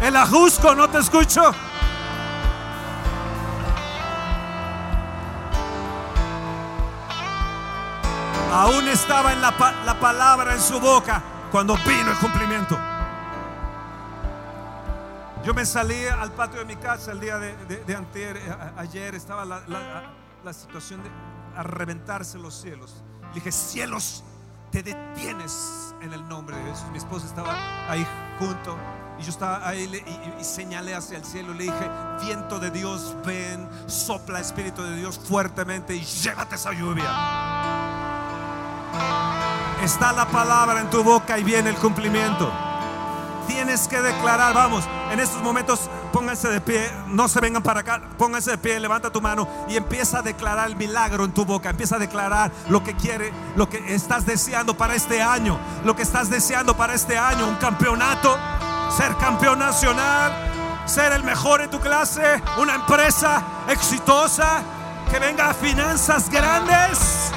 El 0.00 0.16
Ajusco 0.16 0.74
no 0.74 0.88
te 0.88 0.98
escucho. 0.98 1.52
Aún 8.52 8.88
estaba 8.88 9.32
en 9.32 9.40
la, 9.42 9.56
pa- 9.56 9.74
la 9.84 9.98
palabra 10.00 10.54
en 10.54 10.60
su 10.60 10.80
boca 10.80 11.22
cuando 11.52 11.76
vino 11.86 12.10
el 12.10 12.16
cumplimiento. 12.18 12.78
Yo 15.44 15.54
me 15.54 15.64
salí 15.64 16.06
al 16.06 16.32
patio 16.32 16.58
de 16.60 16.64
mi 16.64 16.76
casa 16.76 17.12
el 17.12 17.20
día 17.20 17.38
de, 17.38 17.54
de- 17.66 17.84
eh, 17.86 18.56
ayer 18.76 19.14
estaba 19.14 19.44
la 19.44 20.52
situación 20.52 21.02
de 21.02 21.10
a 21.56 21.62
reventarse 21.62 22.38
los 22.38 22.54
cielos. 22.54 23.02
Le 23.28 23.34
dije, 23.34 23.52
cielos, 23.52 24.22
te 24.70 24.82
detienes 24.82 25.94
en 26.00 26.12
el 26.12 26.26
nombre 26.28 26.56
de 26.56 26.62
Jesús. 26.70 26.86
Mi 26.92 26.98
esposa 26.98 27.26
estaba 27.26 27.54
ahí 27.88 28.06
junto 28.38 28.76
y 29.18 29.22
yo 29.22 29.30
estaba 29.30 29.66
ahí 29.66 29.84
y- 29.84 30.40
y 30.40 30.44
señalé 30.44 30.94
hacia 30.94 31.18
el 31.18 31.24
cielo. 31.24 31.52
Le 31.54 31.64
dije, 31.64 31.90
viento 32.22 32.58
de 32.58 32.70
Dios, 32.70 33.14
ven, 33.24 33.68
sopla 33.86 34.40
Espíritu 34.40 34.82
de 34.82 34.96
Dios 34.96 35.18
fuertemente 35.18 35.94
y 35.94 36.00
llévate 36.04 36.54
esa 36.56 36.72
lluvia. 36.72 37.10
Está 39.82 40.12
la 40.12 40.26
palabra 40.26 40.80
en 40.80 40.90
tu 40.90 41.02
boca 41.02 41.38
y 41.38 41.44
viene 41.44 41.70
el 41.70 41.76
cumplimiento. 41.76 42.50
Tienes 43.46 43.88
que 43.88 44.00
declarar, 44.00 44.52
vamos, 44.54 44.84
en 45.10 45.20
estos 45.20 45.40
momentos 45.42 45.88
pónganse 46.12 46.48
de 46.48 46.60
pie, 46.60 46.90
no 47.06 47.28
se 47.28 47.40
vengan 47.40 47.62
para 47.62 47.80
acá, 47.80 48.00
pónganse 48.18 48.50
de 48.52 48.58
pie, 48.58 48.78
levanta 48.80 49.10
tu 49.10 49.20
mano 49.22 49.48
y 49.68 49.76
empieza 49.76 50.18
a 50.18 50.22
declarar 50.22 50.68
el 50.68 50.76
milagro 50.76 51.24
en 51.24 51.32
tu 51.32 51.44
boca, 51.44 51.70
empieza 51.70 51.96
a 51.96 51.98
declarar 51.98 52.50
lo 52.68 52.82
que 52.84 52.94
quiere, 52.94 53.32
lo 53.56 53.68
que 53.68 53.94
estás 53.94 54.26
deseando 54.26 54.76
para 54.76 54.94
este 54.94 55.22
año, 55.22 55.58
lo 55.84 55.96
que 55.96 56.02
estás 56.02 56.28
deseando 56.28 56.76
para 56.76 56.94
este 56.94 57.16
año, 57.18 57.46
un 57.48 57.56
campeonato, 57.56 58.36
ser 58.96 59.14
campeón 59.16 59.58
nacional, 59.58 60.32
ser 60.86 61.12
el 61.12 61.22
mejor 61.22 61.60
en 61.60 61.70
tu 61.70 61.80
clase, 61.80 62.42
una 62.56 62.74
empresa 62.74 63.42
exitosa, 63.68 64.62
que 65.10 65.18
venga 65.18 65.54
finanzas 65.54 66.28
grandes 66.28 67.32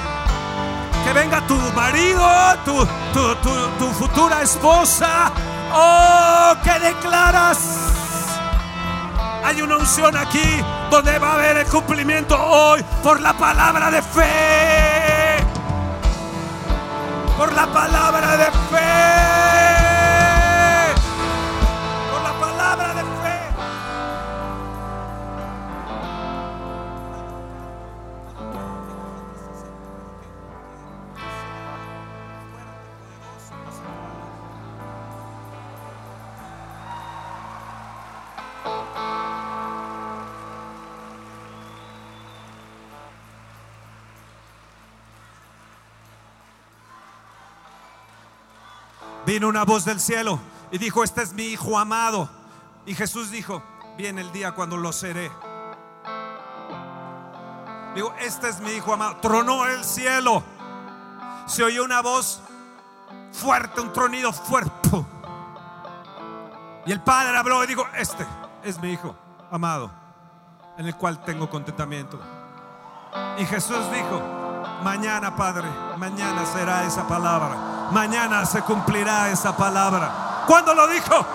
que 1.05 1.13
venga 1.13 1.41
tu 1.47 1.55
marido, 1.75 2.29
tu, 2.63 2.85
tu, 3.11 3.35
tu- 3.37 3.67
tu 3.79 3.87
futura 3.91 4.43
esposa. 4.43 5.31
Oh, 5.73 6.53
que 6.63 6.79
declaras. 6.79 7.57
Hay 9.43 9.63
una 9.63 9.77
unción 9.77 10.15
aquí 10.15 10.63
donde 10.91 11.17
va 11.17 11.31
a 11.31 11.33
haber 11.33 11.57
el 11.57 11.65
cumplimiento 11.65 12.37
hoy 12.39 12.83
por 13.01 13.19
la 13.19 13.33
palabra 13.33 13.89
de 13.89 14.01
fe. 14.03 15.37
Por 17.35 17.51
la 17.53 17.65
palabra 17.65 18.37
de 18.37 18.45
fe. 18.45 19.80
Vino 49.31 49.47
una 49.47 49.63
voz 49.63 49.85
del 49.85 50.01
cielo 50.01 50.39
y 50.71 50.77
dijo, 50.77 51.05
este 51.05 51.21
es 51.21 51.31
mi 51.31 51.43
hijo 51.43 51.79
amado. 51.79 52.29
Y 52.85 52.93
Jesús 52.93 53.31
dijo, 53.31 53.63
viene 53.97 54.19
el 54.19 54.31
día 54.33 54.51
cuando 54.51 54.75
lo 54.75 54.91
seré. 54.91 55.31
Digo, 57.95 58.13
este 58.19 58.49
es 58.49 58.59
mi 58.59 58.71
hijo 58.71 58.93
amado. 58.93 59.17
Tronó 59.21 59.65
el 59.67 59.85
cielo. 59.85 60.43
Se 61.45 61.63
oyó 61.63 61.85
una 61.85 62.01
voz 62.01 62.41
fuerte, 63.31 63.79
un 63.79 63.93
tronido 63.93 64.33
fuerte. 64.33 65.05
Y 66.85 66.91
el 66.91 66.99
padre 66.99 67.37
habló 67.37 67.63
y 67.63 67.67
dijo, 67.67 67.85
este 67.95 68.25
es 68.63 68.81
mi 68.81 68.91
hijo 68.91 69.15
amado, 69.49 69.91
en 70.77 70.87
el 70.87 70.95
cual 70.97 71.23
tengo 71.23 71.49
contentamiento. 71.49 72.19
Y 73.37 73.45
Jesús 73.45 73.79
dijo, 73.93 74.21
mañana 74.83 75.35
Padre, 75.37 75.69
mañana 75.97 76.45
será 76.45 76.83
esa 76.83 77.07
palabra. 77.07 77.70
Mañana 77.91 78.45
se 78.45 78.61
cumplirá 78.61 79.29
esa 79.29 79.55
palabra. 79.55 80.43
¿Cuándo 80.47 80.73
lo 80.73 80.87
dijo? 80.87 81.25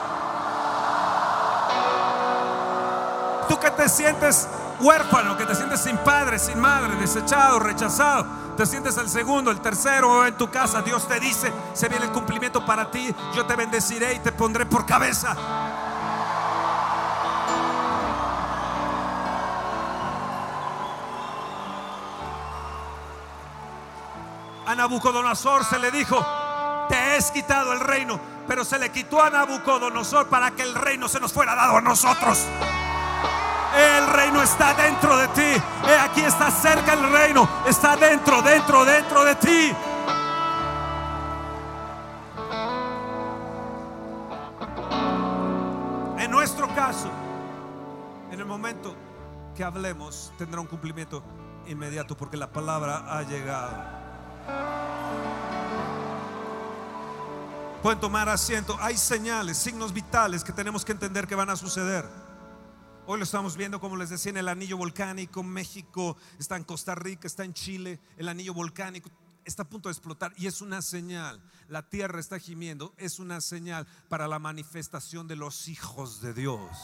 Tú 3.49 3.61
que 3.61 3.71
te 3.71 3.89
sientes 3.89 4.49
huérfano, 4.81 5.37
que 5.37 5.45
te 5.45 5.55
sientes 5.55 5.81
sin 5.81 5.97
padre, 5.99 6.39
sin 6.39 6.59
madre, 6.61 6.97
desechado, 6.97 7.59
rechazado, 7.59 8.27
te 8.57 8.67
sientes 8.67 8.97
el 8.97 9.09
segundo, 9.09 9.51
el 9.51 9.61
tercero 9.61 10.27
en 10.27 10.37
tu 10.37 10.51
casa, 10.51 10.83
Dios 10.83 11.07
te 11.07 11.21
dice, 11.21 11.53
se 11.73 11.89
viene 11.89 12.07
el 12.07 12.13
cumplimiento 12.13 12.65
para 12.65 12.91
ti, 12.91 13.15
yo 13.35 13.47
te 13.47 13.55
bendeciré 13.55 14.15
y 14.15 14.19
te 14.21 14.33
pondré 14.33 14.67
por 14.67 14.87
cabeza. 14.87 15.37
A 24.67 24.75
Nabucodonosor 24.75 25.65
se 25.65 25.79
le 25.79 25.93
dijo, 25.93 26.25
has 27.17 27.31
quitado 27.31 27.73
el 27.73 27.81
reino, 27.81 28.21
pero 28.47 28.65
se 28.65 28.79
le 28.79 28.91
quitó 28.91 29.23
a 29.23 29.31
Nabucodonosor 29.31 30.29
para 30.29 30.51
que 30.51 30.63
el 30.63 30.75
reino 30.75 31.09
se 31.09 31.19
nos 31.19 31.33
fuera 31.33 31.55
dado 31.55 31.79
a 31.79 31.81
nosotros. 31.81 32.45
El 33.77 34.07
reino 34.07 34.43
está 34.43 34.75
dentro 34.75 35.17
de 35.17 35.29
ti. 35.29 35.63
Aquí 36.01 36.23
está 36.23 36.51
cerca 36.51 36.95
el 36.95 37.11
reino. 37.11 37.47
Está 37.67 37.97
dentro, 37.97 38.41
dentro, 38.41 38.85
dentro 38.85 39.25
de 39.25 39.35
ti. 39.35 39.73
En 46.19 46.31
nuestro 46.31 46.69
caso, 46.75 47.11
en 48.31 48.41
el 48.41 48.47
momento 48.47 48.95
que 49.55 49.63
hablemos, 49.63 50.33
tendrá 50.39 50.61
un 50.61 50.67
cumplimiento 50.67 51.23
inmediato 51.67 52.17
porque 52.17 52.37
la 52.37 52.51
palabra 52.51 53.05
ha 53.09 53.23
llegado. 53.23 53.97
Pueden 57.87 58.01
tomar 58.01 58.29
asiento. 58.29 58.77
Hay 58.81 58.97
señales, 58.97 59.59
signos 59.59 59.93
vitales 59.93 60.43
que 60.43 60.53
tenemos 60.53 60.85
que 60.85 60.91
entender 60.91 61.29
que 61.29 61.37
van 61.37 61.51
a 61.51 61.55
suceder. 61.55 62.05
Hoy 63.07 63.17
lo 63.17 63.23
estamos 63.23 63.57
viendo, 63.57 63.79
como 63.79 63.97
les 63.97 64.11
decía, 64.11 64.31
en 64.31 64.39
el 64.39 64.49
anillo 64.49 64.77
volcánico. 64.77 65.45
México 65.45 66.17
está 66.37 66.57
en 66.57 66.65
Costa 66.65 66.97
Rica, 66.97 67.29
está 67.29 67.45
en 67.45 67.55
Chile. 67.55 68.01
El 68.17 68.29
anillo 68.29 68.55
volcánico 68.55 69.09
está 69.45 69.63
a 69.63 69.69
punto 69.69 69.89
de 69.89 69.93
explotar 69.93 70.33
y 70.37 70.49
es 70.49 70.63
una 70.63 70.83
señal. 70.83 71.41
La 71.69 71.89
tierra 71.89 72.19
está 72.19 72.41
gimiendo. 72.41 72.93
Es 72.97 73.21
una 73.21 73.41
señal 73.41 73.87
para 74.09 74.27
la 74.27 74.41
manifestación 74.41 75.29
de 75.29 75.37
los 75.37 75.69
hijos 75.69 76.21
de 76.21 76.35
Dios. 76.35 76.77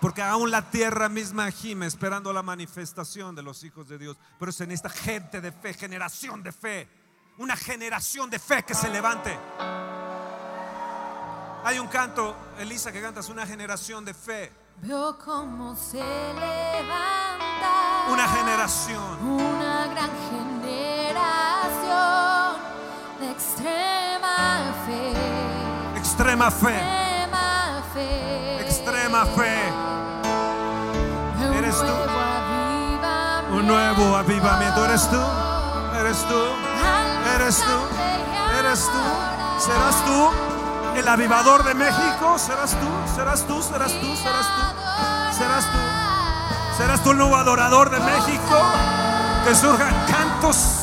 Porque 0.00 0.22
aún 0.22 0.52
la 0.52 0.70
tierra 0.70 1.08
misma 1.08 1.50
gime 1.50 1.86
esperando 1.86 2.32
la 2.32 2.44
manifestación 2.44 3.34
de 3.34 3.42
los 3.42 3.64
hijos 3.64 3.88
de 3.88 3.98
Dios. 3.98 4.16
Pero 4.38 4.50
es 4.50 4.60
en 4.60 4.70
esta 4.70 4.90
gente 4.90 5.40
de 5.40 5.50
fe, 5.50 5.74
generación 5.74 6.44
de 6.44 6.52
fe. 6.52 6.99
Una 7.40 7.56
generación 7.56 8.28
de 8.28 8.38
fe 8.38 8.62
que 8.62 8.74
se 8.74 8.90
levante. 8.90 9.34
Hay 11.64 11.78
un 11.78 11.86
canto, 11.88 12.36
Elisa, 12.58 12.92
que 12.92 13.00
canta, 13.00 13.20
es 13.20 13.30
una 13.30 13.46
generación 13.46 14.04
de 14.04 14.12
fe. 14.12 14.52
Veo 14.82 15.16
cómo 15.18 15.74
se 15.74 16.02
levanta 16.34 18.04
Una 18.10 18.28
generación. 18.28 19.22
una 19.26 19.86
gran 19.86 20.10
generación 20.30 21.80
de 23.20 23.30
extrema 23.30 24.74
fe, 24.84 25.12
Extrema 25.98 26.50
fe. 26.50 26.76
extrema 26.76 27.82
fe, 27.94 28.60
Extrema 28.60 29.24
fe. 29.24 29.72
Eres 31.58 31.78
tú. 31.78 31.94
Un 33.56 33.66
nuevo 33.66 34.14
avivamiento. 34.16 34.84
¿Eres 34.84 35.08
tú? 35.10 35.20
¿Eres 35.98 36.18
tú? 36.28 36.42
¿Eres 37.34 37.56
tú? 37.58 38.58
¿Eres 38.58 38.86
tú? 38.86 39.64
¿Serás 39.64 40.04
tú 40.04 40.30
el 40.96 41.08
avivador 41.08 41.64
de 41.64 41.74
México? 41.74 42.38
¿Serás 42.38 42.70
tú? 42.72 43.14
¿Serás 43.14 43.42
tú? 43.46 43.62
¿Serás 43.62 43.92
tú? 43.92 44.16
¿Serás 44.16 44.46
tú? 44.46 45.38
¿Serás 45.38 45.64
tú? 45.64 45.78
¿Serás 46.76 47.02
tú 47.02 47.10
el 47.12 47.18
nuevo 47.18 47.36
adorador 47.36 47.90
de 47.90 48.00
México? 48.00 48.58
Que 49.44 49.54
surjan 49.54 49.94
cantos 50.10 50.80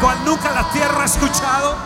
cual 0.00 0.24
nunca 0.24 0.50
la 0.52 0.70
tierra 0.70 1.02
ha 1.02 1.06
escuchado. 1.06 1.76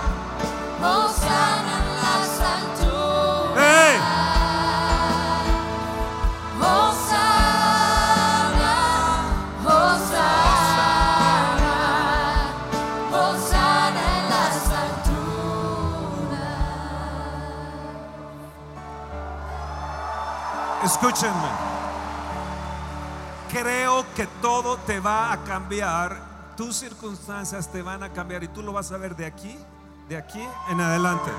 Escúchenme. 21.00 21.48
Creo 23.52 24.04
que 24.16 24.26
todo 24.42 24.78
te 24.78 24.98
va 24.98 25.32
a 25.32 25.44
cambiar. 25.44 26.16
Tus 26.56 26.74
circunstancias 26.74 27.70
te 27.70 27.82
van 27.82 28.02
a 28.02 28.12
cambiar 28.12 28.42
y 28.42 28.48
tú 28.48 28.62
lo 28.62 28.72
vas 28.72 28.90
a 28.90 28.96
ver 28.96 29.14
de 29.14 29.24
aquí, 29.24 29.56
de 30.08 30.16
aquí 30.16 30.44
en 30.68 30.80
adelante. 30.80 31.30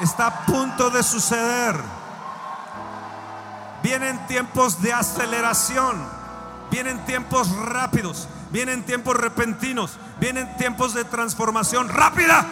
Está 0.00 0.26
a 0.26 0.46
punto 0.46 0.90
de 0.90 1.04
suceder. 1.04 1.76
Vienen 3.84 4.26
tiempos 4.26 4.82
de 4.82 4.92
aceleración. 4.92 6.02
Vienen 6.72 7.04
tiempos 7.04 7.56
rápidos. 7.56 8.26
Vienen 8.50 8.84
tiempos 8.84 9.16
repentinos. 9.16 9.96
Vienen 10.18 10.56
tiempos 10.56 10.92
de 10.92 11.04
transformación 11.04 11.88
rápida. 11.88 12.44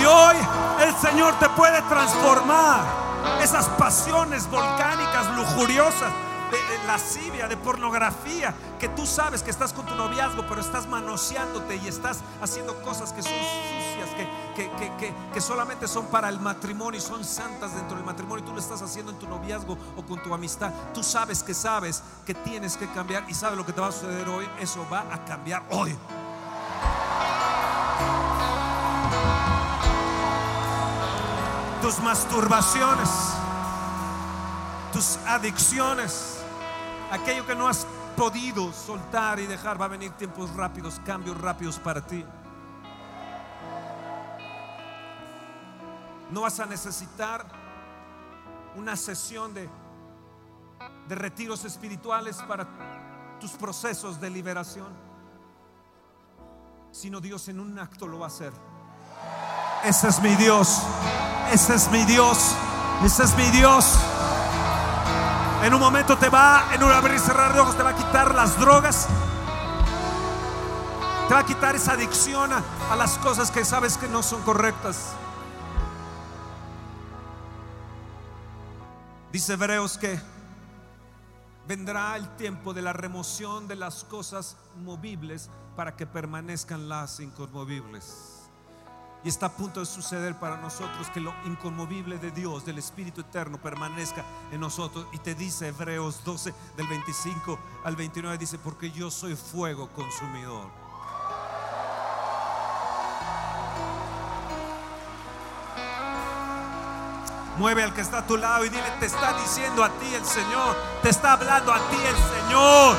Y 0.00 0.04
hoy 0.04 0.36
el 0.80 0.94
Señor 0.96 1.38
te 1.38 1.48
puede 1.50 1.80
transformar. 1.82 3.06
Esas 3.42 3.68
pasiones 3.70 4.48
volcánicas, 4.50 5.34
lujuriosas, 5.36 6.12
de, 6.50 6.86
lascivia, 6.86 7.48
de 7.48 7.56
pornografía, 7.56 8.54
que 8.78 8.88
tú 8.88 9.06
sabes 9.06 9.42
que 9.42 9.50
estás 9.50 9.72
con 9.72 9.84
tu 9.86 9.94
noviazgo, 9.94 10.44
pero 10.48 10.60
estás 10.60 10.86
manoseándote 10.86 11.76
y 11.76 11.88
estás 11.88 12.20
haciendo 12.40 12.80
cosas 12.82 13.12
que 13.12 13.22
son 13.22 13.32
sucias, 13.32 14.10
que, 14.16 14.28
que, 14.54 14.70
que, 14.76 14.96
que, 14.96 15.14
que 15.32 15.40
solamente 15.40 15.88
son 15.88 16.06
para 16.06 16.28
el 16.28 16.38
matrimonio 16.38 16.98
y 16.98 17.02
son 17.02 17.24
santas 17.24 17.74
dentro 17.74 17.96
del 17.96 18.06
matrimonio. 18.06 18.44
Y 18.44 18.46
tú 18.46 18.52
lo 18.52 18.60
estás 18.60 18.82
haciendo 18.82 19.12
en 19.12 19.18
tu 19.18 19.28
noviazgo 19.28 19.76
o 19.96 20.02
con 20.02 20.22
tu 20.22 20.32
amistad. 20.32 20.72
Tú 20.94 21.02
sabes 21.02 21.42
que 21.42 21.54
sabes 21.54 22.02
que 22.24 22.34
tienes 22.34 22.76
que 22.76 22.88
cambiar 22.92 23.24
y 23.28 23.34
sabes 23.34 23.56
lo 23.56 23.66
que 23.66 23.72
te 23.72 23.80
va 23.80 23.88
a 23.88 23.92
suceder 23.92 24.28
hoy. 24.28 24.48
Eso 24.60 24.86
va 24.90 25.00
a 25.12 25.24
cambiar 25.24 25.64
hoy. 25.70 25.96
Tus 31.86 32.00
masturbaciones, 32.00 33.08
tus 34.92 35.18
adicciones, 35.18 36.38
aquello 37.12 37.46
que 37.46 37.54
no 37.54 37.68
has 37.68 37.86
podido 38.16 38.72
soltar 38.72 39.38
y 39.38 39.46
dejar, 39.46 39.80
va 39.80 39.84
a 39.84 39.88
venir 39.88 40.10
tiempos 40.14 40.52
rápidos, 40.56 41.00
cambios 41.06 41.40
rápidos 41.40 41.78
para 41.78 42.04
ti. 42.04 42.24
No 46.32 46.40
vas 46.40 46.58
a 46.58 46.66
necesitar 46.66 47.46
una 48.74 48.96
sesión 48.96 49.54
de, 49.54 49.68
de 51.06 51.14
retiros 51.14 51.64
espirituales 51.64 52.42
para 52.48 52.66
tus 53.38 53.52
procesos 53.52 54.20
de 54.20 54.28
liberación, 54.28 54.88
sino 56.90 57.20
Dios 57.20 57.46
en 57.46 57.60
un 57.60 57.78
acto 57.78 58.08
lo 58.08 58.18
va 58.18 58.26
a 58.26 58.28
hacer. 58.28 58.52
Ese 59.86 60.08
es 60.08 60.20
mi 60.20 60.34
Dios. 60.34 60.82
Ese 61.52 61.76
es 61.76 61.88
mi 61.92 62.04
Dios. 62.06 62.56
Ese 63.04 63.22
es 63.22 63.36
mi 63.36 63.48
Dios. 63.50 63.96
En 65.62 65.72
un 65.72 65.78
momento 65.78 66.18
te 66.18 66.28
va, 66.28 66.74
en 66.74 66.82
un 66.82 66.90
abrir 66.90 67.14
y 67.14 67.18
cerrar 67.20 67.54
de 67.54 67.60
ojos, 67.60 67.76
te 67.76 67.84
va 67.84 67.90
a 67.90 67.94
quitar 67.94 68.34
las 68.34 68.58
drogas. 68.58 69.06
Te 71.28 71.34
va 71.34 71.38
a 71.38 71.46
quitar 71.46 71.76
esa 71.76 71.92
adicción 71.92 72.52
a, 72.52 72.64
a 72.90 72.96
las 72.96 73.16
cosas 73.18 73.52
que 73.52 73.64
sabes 73.64 73.96
que 73.96 74.08
no 74.08 74.24
son 74.24 74.42
correctas. 74.42 75.12
Dice 79.30 79.52
Hebreos 79.52 79.98
que 79.98 80.20
vendrá 81.68 82.16
el 82.16 82.28
tiempo 82.34 82.74
de 82.74 82.82
la 82.82 82.92
remoción 82.92 83.68
de 83.68 83.76
las 83.76 84.02
cosas 84.02 84.56
movibles 84.82 85.48
para 85.76 85.94
que 85.94 86.08
permanezcan 86.08 86.88
las 86.88 87.20
inconmovibles. 87.20 88.35
Y 89.24 89.28
está 89.28 89.46
a 89.46 89.52
punto 89.52 89.80
de 89.80 89.86
suceder 89.86 90.36
para 90.36 90.56
nosotros 90.56 91.10
que 91.10 91.20
lo 91.20 91.34
inconmovible 91.44 92.18
de 92.18 92.30
Dios, 92.30 92.64
del 92.64 92.78
Espíritu 92.78 93.22
Eterno, 93.22 93.58
permanezca 93.58 94.24
en 94.52 94.60
nosotros. 94.60 95.06
Y 95.12 95.18
te 95.18 95.34
dice 95.34 95.68
Hebreos 95.68 96.22
12, 96.24 96.54
del 96.76 96.86
25 96.86 97.58
al 97.84 97.96
29, 97.96 98.38
dice, 98.38 98.58
porque 98.58 98.90
yo 98.90 99.10
soy 99.10 99.34
fuego 99.34 99.88
consumidor. 99.88 100.68
Mueve 107.58 107.82
al 107.82 107.94
que 107.94 108.02
está 108.02 108.18
a 108.18 108.26
tu 108.26 108.36
lado 108.36 108.66
y 108.66 108.68
dile, 108.68 108.82
te 109.00 109.06
está 109.06 109.32
diciendo 109.40 109.82
a 109.82 109.88
ti 109.88 110.14
el 110.14 110.24
Señor, 110.24 110.76
te 111.02 111.08
está 111.08 111.32
hablando 111.32 111.72
a 111.72 111.78
ti 111.88 111.96
el 111.96 112.16
Señor. 112.16 112.96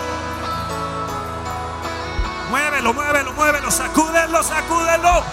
Muévelo, 2.50 2.94
muévelo, 2.94 3.34
muévelo, 3.34 3.70
sacúdelo, 3.70 4.42
sacúdelo. 4.42 5.24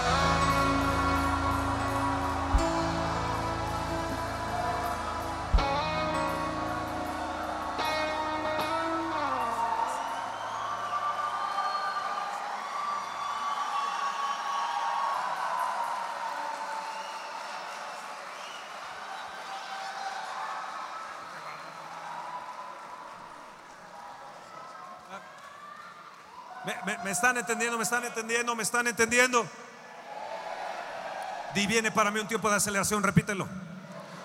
Están 27.15 27.37
entendiendo? 27.37 27.77
¿Me 27.77 27.83
están 27.83 28.03
entendiendo? 28.05 28.55
¿Me 28.55 28.63
están 28.63 28.87
entendiendo? 28.87 29.45
Di 31.55 31.65
viene 31.65 31.89
para 31.91 32.11
mí 32.11 32.19
un 32.19 32.27
tiempo 32.27 32.49
de 32.49 32.57
aceleración, 32.57 33.01
repítelo. 33.01 33.47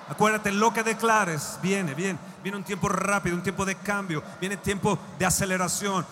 Acuérdate, 0.09 0.51
lo 0.51 0.75
que 0.75 0.83
declares, 0.83 1.59
viene, 1.63 1.95
viene. 1.95 2.19
Viene 2.43 2.59
un 2.59 2.65
tiempo 2.65 2.89
rápido, 2.89 3.37
un 3.37 3.43
tiempo 3.43 3.65
de 3.65 3.77
cambio, 3.77 4.23
viene 4.41 4.57
tiempo 4.57 4.99
de 5.19 5.27
aceleración. 5.27 6.05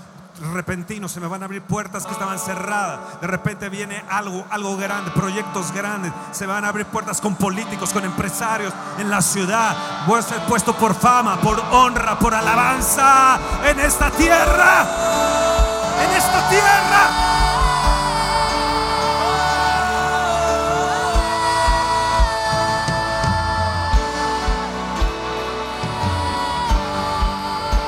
Repentino, 0.52 1.08
se 1.08 1.18
me 1.18 1.26
van 1.26 1.42
a 1.42 1.46
abrir 1.46 1.62
puertas 1.62 2.06
que 2.06 2.12
estaban 2.12 2.38
cerradas. 2.38 3.20
De 3.20 3.26
repente 3.26 3.68
viene 3.68 4.04
algo, 4.08 4.46
algo 4.50 4.76
grande, 4.76 5.10
proyectos 5.10 5.72
grandes. 5.72 6.12
Se 6.30 6.46
van 6.46 6.64
a 6.64 6.68
abrir 6.68 6.86
puertas 6.86 7.20
con 7.20 7.34
políticos, 7.34 7.92
con 7.92 8.04
empresarios 8.04 8.72
en 8.98 9.10
la 9.10 9.20
ciudad. 9.20 10.06
Voy 10.06 10.20
a 10.20 10.22
ser 10.22 10.40
puesto 10.46 10.76
por 10.76 10.94
fama, 10.94 11.40
por 11.40 11.58
honra, 11.72 12.16
por 12.20 12.32
alabanza 12.36 13.40
en 13.64 13.80
esta 13.80 14.12
tierra. 14.12 15.37
En 16.02 16.10
esta 16.16 16.48
tierra. 16.48 17.28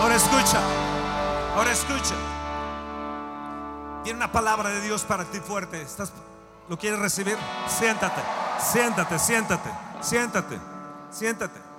Ahora 0.01 0.15
escucha, 0.17 0.61
ahora 1.57 1.73
escucha. 1.73 2.15
Tiene 4.03 4.17
una 4.17 4.33
palabra 4.33 4.71
de 4.71 4.81
Dios 4.81 5.05
para 5.05 5.25
ti 5.25 5.39
fuerte. 5.41 5.83
¿Estás, 5.83 6.13
¿Lo 6.69 6.79
quieres 6.79 6.99
recibir? 6.99 7.37
Siéntate, 7.69 8.21
siéntate, 8.59 9.19
siéntate, 9.19 9.71
siéntate, 10.01 10.59
siéntate. 11.11 11.70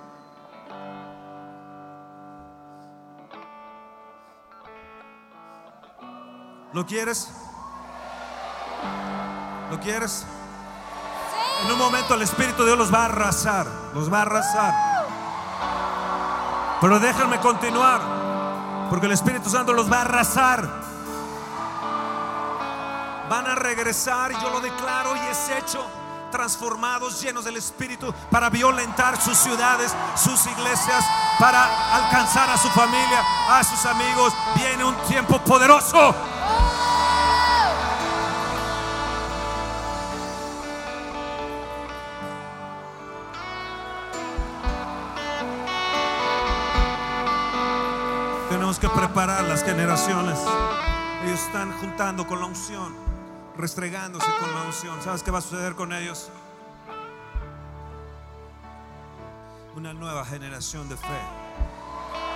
¿Lo 6.72 6.86
quieres? 6.86 7.28
¿Lo 9.70 9.78
quieres? 9.78 10.24
En 11.64 11.72
un 11.72 11.78
momento 11.78 12.14
el 12.14 12.22
Espíritu 12.22 12.62
de 12.62 12.68
Dios 12.68 12.78
los 12.78 12.92
va 12.92 13.02
a 13.02 13.04
arrasar, 13.06 13.66
los 13.94 14.10
va 14.12 14.18
a 14.18 14.22
arrasar. 14.22 14.74
Pero 16.80 16.98
déjenme 16.98 17.38
continuar, 17.40 18.00
porque 18.88 19.06
el 19.06 19.12
Espíritu 19.12 19.50
Santo 19.50 19.74
los 19.74 19.90
va 19.90 19.98
a 19.98 20.00
arrasar. 20.00 20.66
Van 23.28 23.46
a 23.46 23.54
regresar, 23.54 24.32
yo 24.32 24.50
lo 24.50 24.60
declaro 24.60 25.14
y 25.14 25.20
es 25.30 25.50
hecho, 25.50 25.84
transformados, 26.30 27.20
llenos 27.20 27.44
del 27.44 27.58
Espíritu, 27.58 28.12
para 28.30 28.48
violentar 28.48 29.20
sus 29.20 29.36
ciudades, 29.36 29.94
sus 30.16 30.46
iglesias, 30.46 31.04
para 31.38 31.96
alcanzar 31.96 32.48
a 32.48 32.56
su 32.56 32.68
familia, 32.70 33.22
a 33.50 33.62
sus 33.62 33.84
amigos. 33.84 34.32
Viene 34.56 34.84
un 34.84 34.96
tiempo 35.06 35.38
poderoso. 35.40 36.31
Tenemos 48.72 48.94
que 48.94 49.00
preparar 49.00 49.44
las 49.44 49.62
generaciones. 49.62 50.38
Ellos 51.26 51.40
están 51.40 51.72
juntando 51.72 52.26
con 52.26 52.40
la 52.40 52.46
unción, 52.46 52.94
restregándose 53.54 54.24
con 54.40 54.50
la 54.54 54.62
unción. 54.62 55.02
¿Sabes 55.02 55.22
qué 55.22 55.30
va 55.30 55.40
a 55.40 55.42
suceder 55.42 55.74
con 55.74 55.92
ellos? 55.92 56.30
Una 59.76 59.92
nueva 59.92 60.24
generación 60.24 60.88
de 60.88 60.96
fe. 60.96 61.20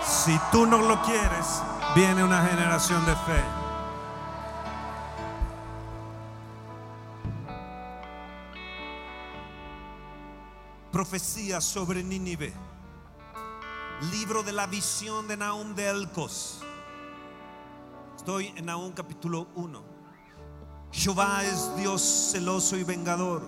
Si 0.05 0.39
tú 0.53 0.67
no 0.67 0.77
lo 0.77 1.01
quieres, 1.05 1.63
viene 1.95 2.23
una 2.23 2.47
generación 2.47 3.07
de 3.07 3.13
fe. 3.13 3.43
Profecía 10.93 11.63
sobre 11.63 12.05
Nínive. 12.05 12.76
Libro 14.03 14.43
de 14.43 14.53
la 14.53 14.67
visión 14.67 15.27
de 15.27 15.39
Nahum 15.39 15.75
de 15.75 15.89
Elcos. 15.89 16.61
Estoy 18.15 18.53
en 18.55 18.67
Nahum 18.67 18.93
capítulo 18.93 19.47
1. 19.55 19.83
Jehová 20.93 21.43
es 21.43 21.75
Dios 21.77 22.03
celoso 22.31 22.77
y 22.77 22.85
vengador. 22.85 23.43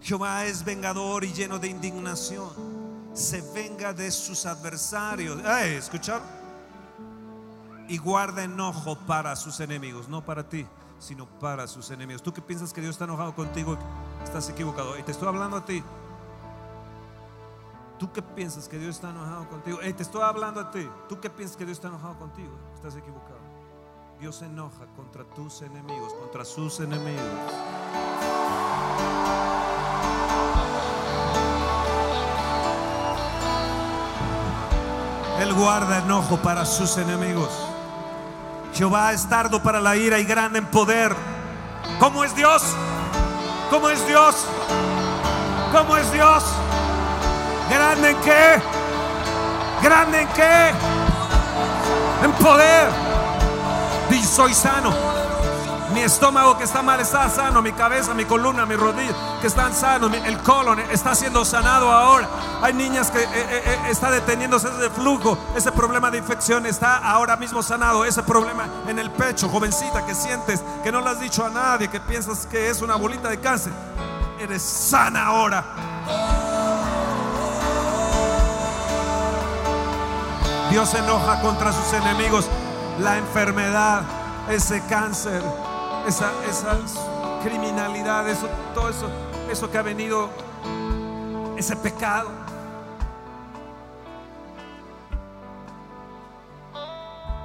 Jehová 0.00 0.44
es 0.44 0.64
vengador 0.64 1.24
y 1.24 1.32
lleno 1.32 1.58
de 1.58 1.66
indignación. 1.66 2.50
Se 3.14 3.42
venga 3.52 3.92
de 3.92 4.12
sus 4.12 4.46
adversarios. 4.46 5.42
Ay, 5.44 5.72
¿Escucharon? 5.72 6.22
Y 7.88 7.98
guarda 7.98 8.44
enojo 8.44 8.96
para 8.96 9.34
sus 9.34 9.58
enemigos, 9.58 10.08
no 10.08 10.24
para 10.24 10.48
ti, 10.48 10.68
sino 11.00 11.26
para 11.26 11.66
sus 11.66 11.90
enemigos. 11.90 12.22
Tú 12.22 12.32
que 12.32 12.40
piensas 12.40 12.72
que 12.72 12.80
Dios 12.80 12.92
está 12.92 13.06
enojado 13.06 13.34
contigo, 13.34 13.76
estás 14.22 14.48
equivocado. 14.50 14.96
Y 14.96 15.02
te 15.02 15.10
estoy 15.10 15.26
hablando 15.26 15.56
a 15.56 15.64
ti. 15.64 15.82
Tú 17.98 18.12
que 18.12 18.22
piensas 18.22 18.68
que 18.68 18.78
Dios 18.78 18.94
está 18.94 19.10
enojado 19.10 19.48
contigo, 19.48 19.80
Ey, 19.82 19.92
te 19.92 20.04
estoy 20.04 20.22
hablando 20.22 20.60
a 20.60 20.70
ti. 20.70 20.88
Tú 21.08 21.18
que 21.20 21.28
piensas 21.28 21.56
que 21.56 21.64
Dios 21.64 21.78
está 21.78 21.88
enojado 21.88 22.16
contigo, 22.16 22.56
estás 22.74 22.94
equivocado. 22.94 23.40
Dios 24.20 24.36
se 24.36 24.46
enoja 24.46 24.86
contra 24.94 25.24
tus 25.24 25.62
enemigos, 25.62 26.14
contra 26.14 26.44
sus 26.44 26.78
enemigos. 26.78 27.22
Él 35.40 35.54
guarda 35.54 35.98
enojo 35.98 36.36
para 36.36 36.64
sus 36.64 36.96
enemigos. 36.98 37.50
Jehová 38.74 39.12
es 39.12 39.28
tardo 39.28 39.60
para 39.60 39.80
la 39.80 39.96
ira 39.96 40.20
y 40.20 40.24
grande 40.24 40.60
en 40.60 40.66
poder. 40.66 41.14
¿Cómo 41.98 42.22
es 42.22 42.34
Dios? 42.34 42.62
¿Cómo 43.70 43.88
es 43.88 44.06
Dios? 44.06 44.46
¿Cómo 45.72 45.96
es 45.96 46.12
Dios? 46.12 46.44
¿Grande 47.70 48.10
en 48.10 48.20
qué? 48.20 48.62
¿Grande 49.82 50.20
en 50.22 50.28
qué? 50.28 50.72
En 52.24 52.32
poder. 52.32 53.08
Soy 54.38 54.54
sano. 54.54 54.92
Mi 55.92 56.00
estómago 56.00 56.56
que 56.56 56.62
está 56.62 56.80
mal 56.80 57.00
está 57.00 57.28
sano. 57.28 57.60
Mi 57.60 57.72
cabeza, 57.72 58.14
mi 58.14 58.24
columna, 58.24 58.66
mi 58.66 58.76
rodilla 58.76 59.12
que 59.40 59.48
están 59.48 59.74
sanos. 59.74 60.12
El 60.12 60.38
colon 60.38 60.78
está 60.92 61.14
siendo 61.14 61.44
sanado 61.44 61.90
ahora. 61.90 62.28
Hay 62.62 62.72
niñas 62.72 63.10
que 63.10 63.20
eh, 63.20 63.28
eh, 63.32 63.62
eh, 63.64 63.78
está 63.90 64.12
deteniéndose 64.12 64.68
ese 64.68 64.90
flujo. 64.90 65.36
Ese 65.56 65.72
problema 65.72 66.10
de 66.10 66.18
infección 66.18 66.66
está 66.66 66.98
ahora 66.98 67.36
mismo 67.36 67.62
sanado. 67.62 68.04
Ese 68.04 68.22
problema 68.22 68.68
en 68.86 68.98
el 68.98 69.10
pecho, 69.10 69.48
jovencita, 69.48 70.06
que 70.06 70.14
sientes 70.14 70.62
que 70.84 70.92
no 70.92 71.00
le 71.00 71.10
has 71.10 71.20
dicho 71.20 71.44
a 71.44 71.50
nadie, 71.50 71.88
que 71.88 71.98
piensas 71.98 72.46
que 72.46 72.70
es 72.70 72.80
una 72.80 72.94
bolita 72.94 73.28
de 73.28 73.40
cáncer. 73.40 73.72
Eres 74.38 74.62
sana 74.62 75.26
ahora. 75.26 75.64
Dios 80.70 80.90
se 80.90 80.98
enoja 80.98 81.40
contra 81.40 81.72
sus 81.72 81.92
enemigos. 81.94 82.48
La 83.00 83.16
enfermedad, 83.16 84.02
ese 84.50 84.82
cáncer, 84.86 85.42
esa, 86.06 86.30
esa 86.48 86.78
criminalidad, 87.42 88.26
todo 88.74 88.90
eso, 88.90 89.08
eso 89.50 89.70
que 89.70 89.78
ha 89.78 89.82
venido, 89.82 90.28
ese 91.56 91.76
pecado. 91.76 92.30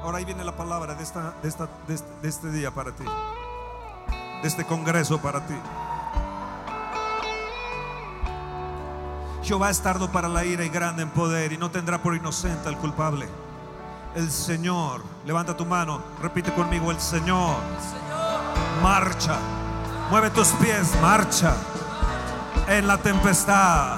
Ahora 0.04 0.18
ahí 0.18 0.26
viene 0.26 0.44
la 0.44 0.56
palabra 0.56 0.96
de, 0.96 1.04
este, 1.04 1.20
de 2.22 2.28
este 2.28 2.52
día 2.52 2.72
para 2.72 2.92
ti. 2.92 3.06
De 4.42 4.48
este 4.48 4.66
congreso 4.66 5.22
para 5.22 5.46
ti. 5.46 5.56
Jehová 9.44 9.70
es 9.70 9.82
tardo 9.82 10.10
para 10.10 10.30
la 10.30 10.46
ira 10.46 10.64
y 10.64 10.70
grande 10.70 11.04
en 11.04 11.10
poder 11.10 11.52
y 11.52 11.58
no 11.58 11.70
tendrá 11.70 12.02
por 12.02 12.16
inocente 12.16 12.70
al 12.70 12.78
culpable. 12.78 13.28
El 14.16 14.32
Señor, 14.32 15.04
levanta 15.26 15.58
tu 15.58 15.66
mano, 15.66 16.02
repite 16.22 16.54
conmigo, 16.54 16.92
el 16.92 17.00
Señor, 17.00 17.58
marcha, 18.82 19.36
mueve 20.10 20.30
tus 20.30 20.48
pies, 20.50 20.94
marcha 21.02 21.56
en 22.70 22.88
la 22.88 22.98
tempestad 22.98 23.98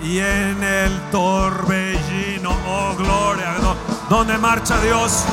y 0.00 0.18
en 0.18 0.62
el 0.62 0.98
torbellino. 1.10 2.50
Oh, 2.66 2.94
gloria. 2.96 3.56
¿Dónde 4.08 4.38
marcha 4.38 4.80
Dios? 4.80 5.24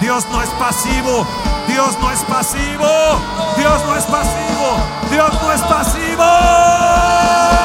Dios 0.00 0.26
no 0.32 0.42
es 0.42 0.50
pasivo. 0.50 1.24
Dios 1.68 1.96
no 2.00 2.10
es 2.10 2.20
pasivo. 2.24 2.88
Dios 3.56 3.84
no 3.86 3.96
es 3.96 4.04
pasivo. 4.04 4.76
Dios 5.10 5.32
no 5.40 5.52
es 5.52 5.60
pasivo. 5.62 7.61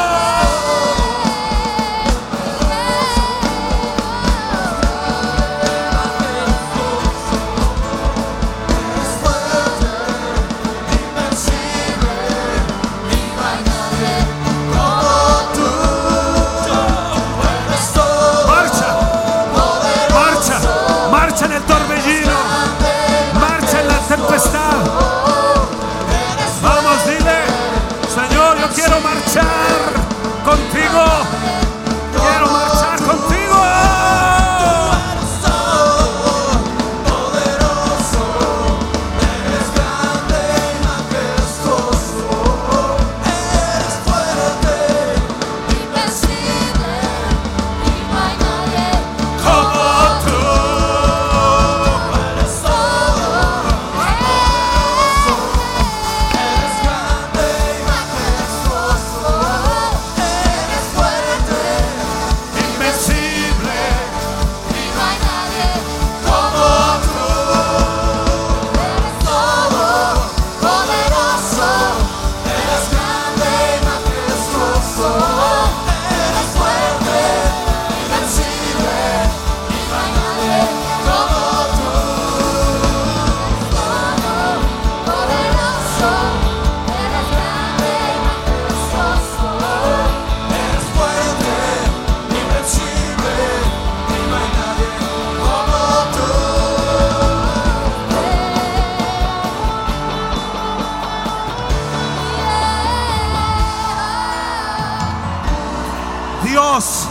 Dios 106.58 107.08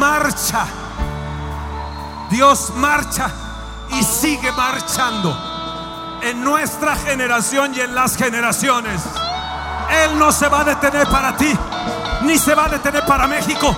marcha. 0.00 0.66
Dios 2.28 2.72
marcha 2.74 3.30
y 3.90 4.02
sigue 4.02 4.50
marchando 4.50 5.32
en 6.22 6.42
nuestra 6.42 6.96
generación 6.96 7.72
y 7.76 7.82
en 7.82 7.94
las 7.94 8.16
generaciones. 8.16 9.00
Él 10.02 10.18
no 10.18 10.32
se 10.32 10.48
va 10.48 10.62
a 10.62 10.64
detener 10.64 11.06
para 11.06 11.36
ti, 11.36 11.56
ni 12.22 12.36
se 12.36 12.52
va 12.56 12.64
a 12.64 12.68
detener 12.68 13.06
para 13.06 13.28
México, 13.28 13.76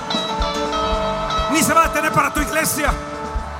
ni 1.52 1.62
se 1.62 1.74
va 1.74 1.84
a 1.84 1.88
detener 1.88 2.12
para 2.12 2.32
tu 2.32 2.40
iglesia, 2.40 2.90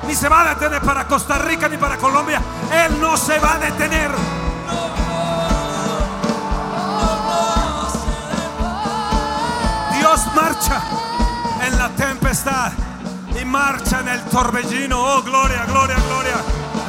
ni 0.07 0.15
se 0.15 0.27
va 0.27 0.41
a 0.41 0.55
detener 0.55 0.81
para 0.81 1.07
Costa 1.07 1.37
Rica, 1.37 1.69
ni 1.69 1.77
para 1.77 1.99
Colombia. 1.99 2.41
Él 2.73 2.99
no 2.99 3.15
se 3.19 3.39
va 3.39 3.57
a 3.57 3.59
detener. 3.59 4.38
Dios 9.99 10.21
marcha 10.35 10.81
en 11.67 11.79
la 11.79 11.89
tempestad 11.91 12.73
y 13.41 13.45
marcha 13.45 14.01
en 14.01 14.09
el 14.09 14.21
torbellino. 14.23 14.97
Oh, 14.99 15.23
gloria, 15.23 15.65
gloria, 15.67 15.97
gloria. 16.09 16.37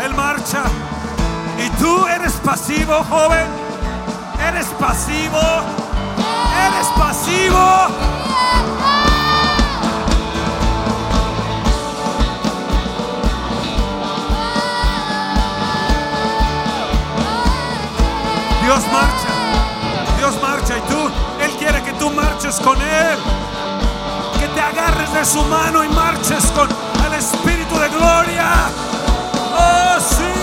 Él 0.04 0.14
marcha. 0.14 0.64
Y 1.58 1.70
tú 1.82 2.06
eres 2.08 2.34
pasivo, 2.34 3.04
joven. 3.10 3.48
Eres 4.48 4.68
pasivo. 4.80 5.42
Eres 6.68 6.88
pasivo. 6.98 8.20
Dios 18.64 18.84
marcha. 18.92 19.30
Dios 20.18 20.42
marcha 20.42 20.78
y 20.78 20.82
tú, 20.82 21.10
tú 22.00 22.10
marches 22.10 22.60
con 22.62 22.82
Él. 22.82 23.18
Que 24.40 24.48
te 24.48 24.62
agarres 24.62 25.14
de 25.14 25.26
su 25.26 25.44
mano 25.44 25.84
y 25.84 25.90
marches 25.90 26.46
con 26.56 26.70
el 27.06 27.14
Espíritu 27.14 27.78
de 27.78 27.90
gloria. 27.90 28.50
Oh, 29.54 30.00
sí. 30.00 30.39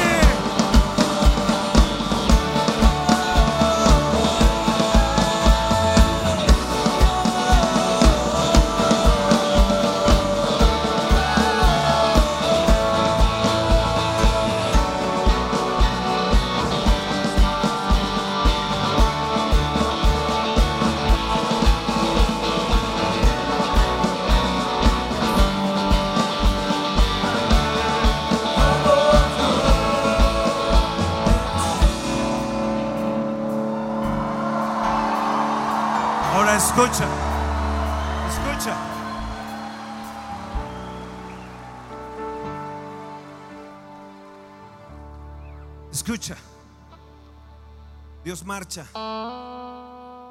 Marcha. 48.46 48.86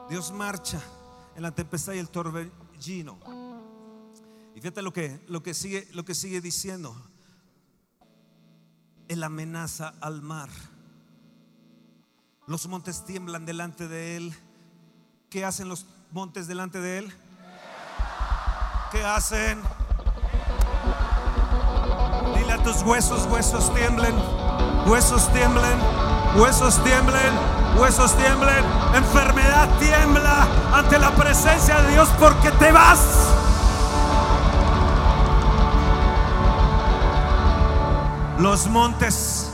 Dios 0.09 0.31
marcha 0.31 0.81
en 1.35 1.43
la 1.43 1.51
tempestad 1.51 1.93
y 1.93 1.99
el 1.99 2.09
torbellino. 2.09 3.19
Y 4.55 4.61
fíjate 4.61 4.81
lo 4.81 4.93
que, 4.93 5.21
lo 5.27 5.43
que, 5.43 5.53
sigue, 5.53 5.87
lo 5.91 6.05
que 6.05 6.15
sigue 6.15 6.41
diciendo. 6.41 6.95
Él 9.07 9.21
amenaza 9.21 9.93
al 10.01 10.21
mar. 10.21 10.49
Los 12.47 12.67
montes 12.67 13.05
tiemblan 13.05 13.45
delante 13.45 13.87
de 13.87 14.17
él. 14.17 14.35
¿Qué 15.29 15.43
hacen 15.43 15.67
los 15.67 15.85
montes 16.11 16.47
delante 16.47 16.79
de 16.79 16.99
él? 16.99 17.13
¿Qué 18.91 19.03
hacen? 19.03 19.61
Dile 22.37 22.53
a 22.53 22.63
tus 22.63 22.81
huesos, 22.83 23.27
huesos 23.29 23.73
tiemblen, 23.73 24.15
huesos 24.87 25.31
tiemblen, 25.33 25.79
huesos 26.37 26.81
tiemblen, 26.83 27.33
huesos 27.77 28.15
tiemblen. 28.17 28.63
Enfermedad 28.93 29.69
tiembla 29.79 30.47
ante 30.73 30.99
la 30.99 31.11
presencia 31.11 31.81
de 31.81 31.91
Dios 31.93 32.09
porque 32.19 32.51
te 32.51 32.71
vas. 32.71 32.99
Los 38.39 38.67
montes 38.67 39.51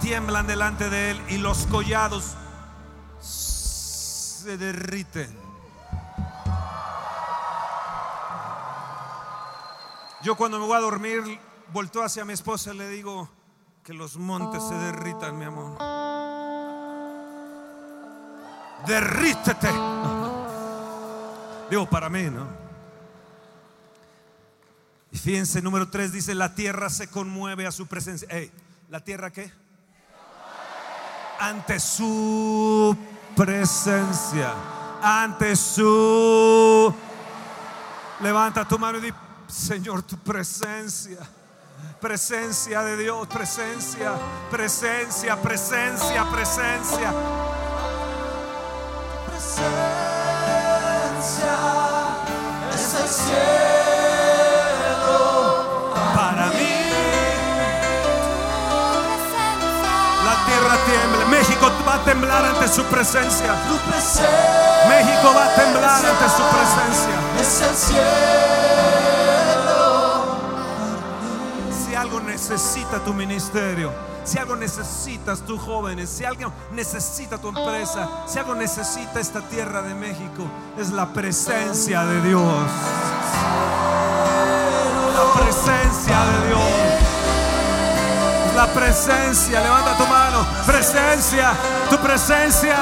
tiemblan 0.00 0.46
delante 0.46 0.90
de 0.90 1.12
él 1.12 1.22
y 1.28 1.38
los 1.38 1.66
collados 1.66 2.34
se 3.20 4.56
derriten. 4.56 5.38
Yo 10.22 10.36
cuando 10.36 10.58
me 10.58 10.66
voy 10.66 10.76
a 10.76 10.80
dormir, 10.80 11.40
volteo 11.72 12.02
hacia 12.02 12.26
mi 12.26 12.34
esposa 12.34 12.74
y 12.74 12.76
le 12.76 12.88
digo 12.88 13.30
que 13.82 13.94
los 13.94 14.18
montes 14.18 14.62
se 14.62 14.74
derritan, 14.74 15.38
mi 15.38 15.46
amor. 15.46 15.89
Derrítete. 18.86 19.68
Digo, 21.70 21.88
para 21.88 22.08
mí, 22.08 22.24
¿no? 22.24 22.46
Y 25.12 25.18
fíjense, 25.18 25.60
número 25.60 25.88
3 25.88 26.12
dice, 26.12 26.34
la 26.34 26.54
tierra 26.54 26.88
se 26.90 27.08
conmueve 27.08 27.66
a 27.66 27.72
su 27.72 27.86
presencia. 27.86 28.28
Ey, 28.30 28.50
¿La 28.90 28.98
tierra 28.98 29.30
qué? 29.30 29.48
Ante 31.38 31.78
su 31.78 32.96
presencia. 33.36 34.52
Ante 35.00 35.54
su... 35.54 36.92
Levanta 38.20 38.66
tu 38.66 38.80
mano 38.80 38.98
y 38.98 39.02
di, 39.02 39.12
Señor, 39.46 40.02
tu 40.02 40.18
presencia. 40.18 41.18
Presencia 42.00 42.82
de 42.82 42.96
Dios, 42.96 43.28
presencia, 43.28 44.14
presencia, 44.50 45.40
presencia. 45.40 46.24
presencia 46.30 47.49
cielo. 53.30 55.18
Para 56.14 56.46
mí, 56.56 56.74
la 60.24 60.34
tierra 60.46 60.74
tiembla. 60.86 61.22
México 61.30 61.66
va 61.86 61.94
a 61.94 62.04
temblar 62.04 62.44
ante 62.44 62.68
su 62.68 62.84
presencia 62.84 63.54
México 64.88 65.34
va 65.34 65.44
a 65.44 65.54
temblar 65.54 66.04
ante 66.04 66.28
su 66.36 66.42
presencia. 66.54 67.16
es 67.40 67.60
el 67.62 67.76
cielo. 67.76 68.59
Necesita 72.50 72.98
tu 73.04 73.14
ministerio, 73.14 73.92
si 74.24 74.36
algo 74.36 74.56
necesitas 74.56 75.40
tú 75.46 75.56
jóvenes, 75.56 76.10
si 76.10 76.24
algo 76.24 76.52
necesita 76.72 77.38
tu 77.38 77.48
empresa, 77.48 78.08
si 78.26 78.40
algo 78.40 78.56
necesita 78.56 79.20
esta 79.20 79.40
tierra 79.40 79.82
de 79.82 79.94
México, 79.94 80.50
es 80.76 80.90
la 80.90 81.06
presencia 81.12 82.04
de 82.04 82.20
Dios. 82.22 82.42
La 85.14 85.40
presencia 85.40 86.24
de 86.24 86.48
Dios. 86.48 86.60
La 88.56 88.66
presencia, 88.66 89.60
levanta 89.60 89.96
tu 89.96 90.06
mano. 90.06 90.44
Presencia, 90.66 91.52
tu 91.88 91.98
presencia. 91.98 92.76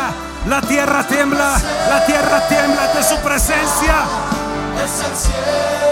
La 0.46 0.62
tierra 0.62 1.06
tiembla, 1.06 1.60
la 1.90 2.06
tierra 2.06 2.48
tiembla 2.48 2.84
ante 2.84 3.02
su 3.02 3.16
presencia. 3.18 4.06
Es 4.82 5.04
el 5.04 5.16
cielo 5.16 5.87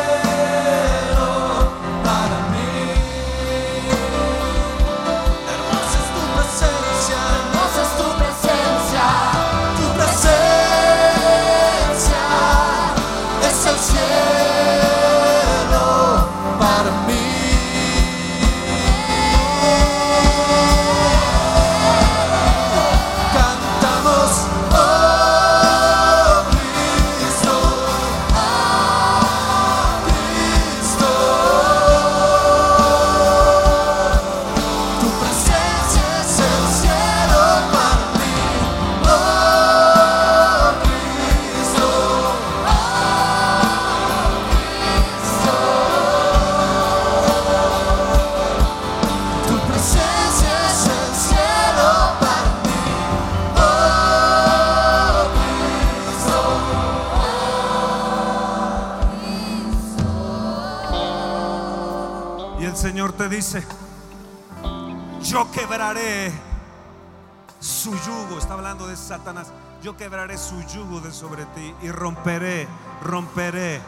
quebraré 65.96 66.32
su 67.61 67.90
yugo. 67.92 68.38
Está 68.38 68.54
hablando 68.54 68.87
de 68.87 68.96
Satanás. 68.96 69.48
Yo 69.82 69.96
quebraré 69.96 70.37
su 70.37 70.61
yugo 70.62 71.00
de 71.00 71.12
sobre 71.12 71.44
ti 71.46 71.74
y 71.82 71.90
romperé, 71.90 72.66
romperé, 73.02 73.80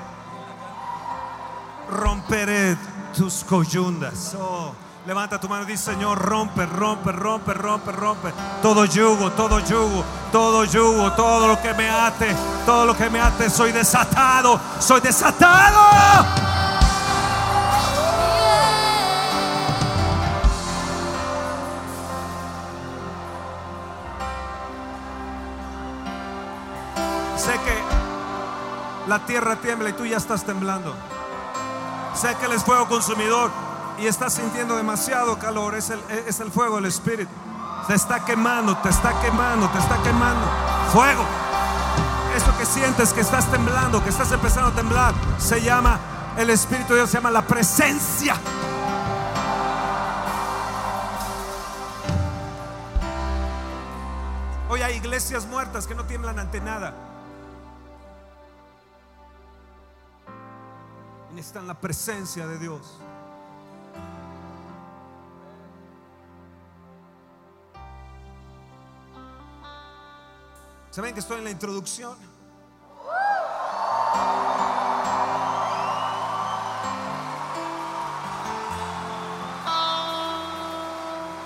romperé 1.91 2.77
tus 3.17 3.45
coyundas. 3.45 4.37
Oh, 4.39 4.73
levanta 5.07 5.41
tu 5.41 5.49
mano 5.49 5.65
y 5.65 5.67
dice, 5.67 5.93
Señor, 5.93 6.19
rompe, 6.19 6.67
rompe, 6.67 7.13
rompe, 7.13 7.55
rompe, 7.55 7.93
rompe. 7.93 8.33
Todo 8.63 8.85
yugo, 8.85 9.33
todo 9.33 9.61
yugo, 9.61 10.05
todo 10.31 10.65
yugo, 10.65 11.13
todo 11.13 11.49
lo 11.49 11.61
que 11.61 11.75
me 11.75 11.89
ate, 11.89 12.35
todo 12.65 12.87
lo 12.87 12.97
que 12.97 13.11
me 13.11 13.21
ate. 13.21 13.51
Soy 13.51 13.73
desatado, 13.73 14.61
soy 14.79 15.01
desatado. 15.01 16.48
La 29.09 29.25
tierra 29.25 29.57
tiembla 29.57 29.89
y 29.89 29.95
tú 29.95 30.05
ya 30.05 30.19
estás 30.19 30.45
temblando. 30.45 30.95
Sé 32.15 32.37
que 32.37 32.55
es 32.55 32.63
fuego 32.63 32.87
consumidor 32.89 33.51
y 33.99 34.07
estás 34.07 34.35
sintiendo 34.35 34.77
demasiado 34.77 35.39
calor. 35.39 35.75
Es 35.75 35.89
el, 35.89 36.01
es 36.27 36.41
el 36.41 36.53
fuego 36.53 36.77
del 36.77 36.85
Espíritu. 36.85 37.31
Te 37.87 37.95
está 37.95 38.23
quemando, 38.23 38.77
te 38.79 38.91
está 38.91 39.19
quemando, 39.23 39.67
te 39.71 39.79
está 39.79 39.97
quemando. 40.03 40.47
Fuego. 40.93 41.25
Eso 42.37 42.57
que 42.59 42.67
sientes 42.67 43.15
que 43.15 43.23
estás 43.23 43.51
temblando, 43.51 44.05
que 44.05 44.11
estás 44.11 44.31
empezando 44.31 44.69
a 44.69 44.75
temblar, 44.75 45.15
se 45.39 45.63
llama 45.63 45.99
el 46.37 46.51
Espíritu 46.51 46.91
de 46.91 46.97
Dios, 46.97 47.11
se 47.11 47.17
llama 47.17 47.31
la 47.31 47.43
presencia. 47.43 48.37
Hoy 54.69 54.83
hay 54.83 54.97
iglesias 54.97 55.47
muertas 55.47 55.87
que 55.87 55.95
no 55.95 56.05
tiemblan 56.05 56.39
ante 56.39 56.61
nada. 56.61 56.93
Necesitan 61.49 61.67
la 61.67 61.81
presencia 61.81 62.47
de 62.47 62.59
Dios. 62.59 62.99
¿Saben 70.91 71.15
que 71.15 71.21
estoy 71.21 71.39
en 71.39 71.45
la 71.45 71.51
introducción? 71.51 72.19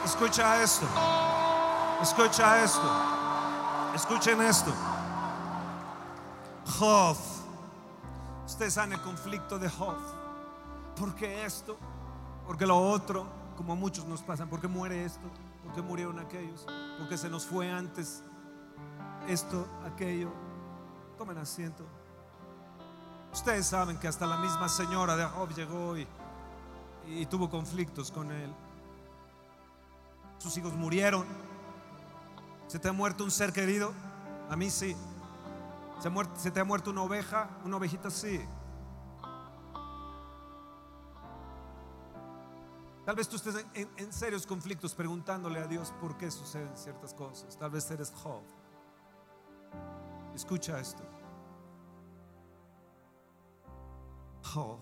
Escucha 0.04 0.62
esto. 0.64 0.86
Escucha 2.02 2.64
esto. 2.64 2.92
Escuchen 3.94 4.42
esto. 4.42 4.72
Job. 6.76 7.31
Ustedes 8.62 8.74
saben 8.74 8.92
el 8.92 9.00
conflicto 9.00 9.58
de 9.58 9.68
Job. 9.68 9.96
¿Por 10.94 11.16
qué 11.16 11.44
esto? 11.44 11.76
Porque 12.46 12.64
lo 12.64 12.78
otro, 12.78 13.26
como 13.56 13.72
a 13.72 13.74
muchos 13.74 14.06
nos 14.06 14.22
pasan. 14.22 14.48
¿Por 14.48 14.60
qué 14.60 14.68
muere 14.68 15.04
esto? 15.04 15.28
¿Por 15.64 15.74
qué 15.74 15.82
murieron 15.82 16.20
aquellos? 16.20 16.64
Porque 16.96 17.18
se 17.18 17.28
nos 17.28 17.44
fue 17.44 17.68
antes 17.68 18.22
esto, 19.26 19.66
aquello. 19.84 20.30
Tomen 21.18 21.38
asiento. 21.38 21.84
Ustedes 23.32 23.66
saben 23.66 23.98
que 23.98 24.06
hasta 24.06 24.26
la 24.26 24.36
misma 24.36 24.68
señora 24.68 25.16
de 25.16 25.24
Job 25.24 25.52
llegó 25.56 25.96
y 27.08 27.26
tuvo 27.26 27.50
conflictos 27.50 28.12
con 28.12 28.30
él. 28.30 28.54
Sus 30.38 30.56
hijos 30.56 30.72
murieron. 30.74 31.26
¿Se 32.68 32.78
te 32.78 32.88
ha 32.88 32.92
muerto 32.92 33.24
un 33.24 33.32
ser 33.32 33.52
querido? 33.52 33.92
A 34.48 34.54
mí 34.54 34.70
sí. 34.70 34.96
¿Se, 36.36 36.50
te 36.50 36.60
ha 36.60 36.64
muerto 36.64 36.90
una 36.90 37.02
oveja? 37.02 37.48
Una 37.64 37.76
ovejita 37.76 38.10
sí. 38.10 38.40
Tal 43.04 43.16
vez 43.16 43.28
tú 43.28 43.36
estés 43.36 43.56
en, 43.56 43.66
en- 43.74 43.90
en 43.96 44.12
serios 44.12 44.46
conflictos 44.46 44.94
preguntándole 44.94 45.58
a 45.60 45.66
Dios 45.66 45.92
por 46.00 46.16
qué 46.16 46.30
suceden 46.30 46.76
ciertas 46.76 47.14
cosas. 47.14 47.56
Tal 47.56 47.70
vez 47.70 47.90
eres 47.90 48.12
Job. 48.22 48.42
Escucha 50.34 50.78
esto. 50.80 51.02
Job. 54.52 54.78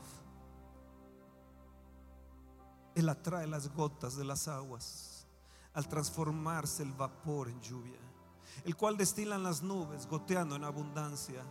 Él 2.94 3.08
atrae 3.08 3.46
las 3.46 3.72
gotas 3.74 4.16
de 4.16 4.24
las 4.24 4.48
aguas 4.48 5.26
al 5.74 5.86
transformarse 5.88 6.82
el 6.82 6.92
vapor 6.92 7.48
en 7.48 7.60
lluvia, 7.60 7.98
el 8.64 8.76
cual 8.76 8.96
destilan 8.96 9.42
las 9.42 9.62
nubes 9.62 10.06
goteando 10.06 10.56
en 10.56 10.64
abundancia 10.64 11.42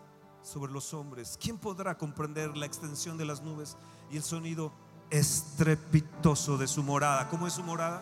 sobre 0.41 0.71
los 0.71 0.93
hombres. 0.93 1.37
¿Quién 1.39 1.57
podrá 1.57 1.97
comprender 1.97 2.55
la 2.55 2.65
extensión 2.65 3.17
de 3.17 3.25
las 3.25 3.41
nubes 3.41 3.77
y 4.11 4.17
el 4.17 4.23
sonido 4.23 4.71
estrepitoso 5.09 6.57
de 6.57 6.67
su 6.67 6.83
morada? 6.83 7.27
¿Cómo 7.29 7.47
es 7.47 7.53
su 7.53 7.63
morada? 7.63 8.01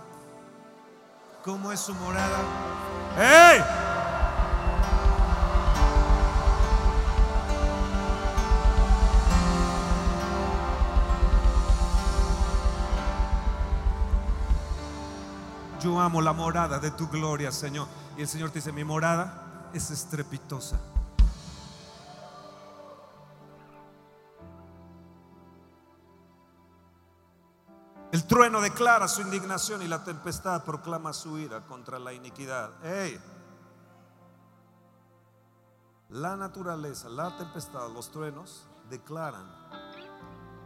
¿Cómo 1.44 1.72
es 1.72 1.80
su 1.80 1.94
morada? 1.96 3.87
Amo 16.08 16.22
la 16.22 16.32
morada 16.32 16.80
de 16.80 16.92
tu 16.92 17.10
gloria, 17.10 17.52
Señor. 17.52 17.86
Y 18.18 18.22
el 18.22 18.28
Señor 18.30 18.50
te 18.50 18.60
dice, 18.60 18.72
mi 18.72 18.86
morada 18.86 19.70
es 19.74 19.92
estrepitosa. 19.92 20.80
El 28.14 28.26
trueno 28.26 28.62
declara 28.62 29.10
su 29.10 29.22
indignación 29.22 29.82
y 29.82 29.88
la 29.88 30.06
tempestad 30.06 30.64
proclama 30.64 31.12
su 31.12 31.38
ira 31.38 31.66
contra 31.66 32.00
la 32.00 32.14
iniquidad. 32.14 32.72
¡Ey! 32.86 33.20
La 36.10 36.38
naturaleza, 36.38 37.10
la 37.10 37.36
tempestad, 37.36 37.92
los 37.92 38.10
truenos 38.12 38.66
declaran 38.90 39.46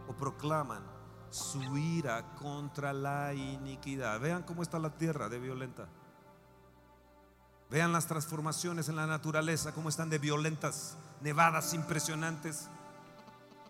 o 0.06 0.12
proclaman 0.12 0.91
su 1.32 1.78
ira 1.78 2.34
contra 2.36 2.92
la 2.92 3.32
iniquidad. 3.32 4.20
Vean 4.20 4.42
cómo 4.42 4.62
está 4.62 4.78
la 4.78 4.90
tierra 4.90 5.28
de 5.28 5.38
violenta. 5.38 5.88
Vean 7.70 7.90
las 7.90 8.06
transformaciones 8.06 8.90
en 8.90 8.96
la 8.96 9.06
naturaleza, 9.06 9.72
cómo 9.72 9.88
están 9.88 10.10
de 10.10 10.18
violentas, 10.18 10.96
nevadas 11.22 11.72
impresionantes. 11.72 12.68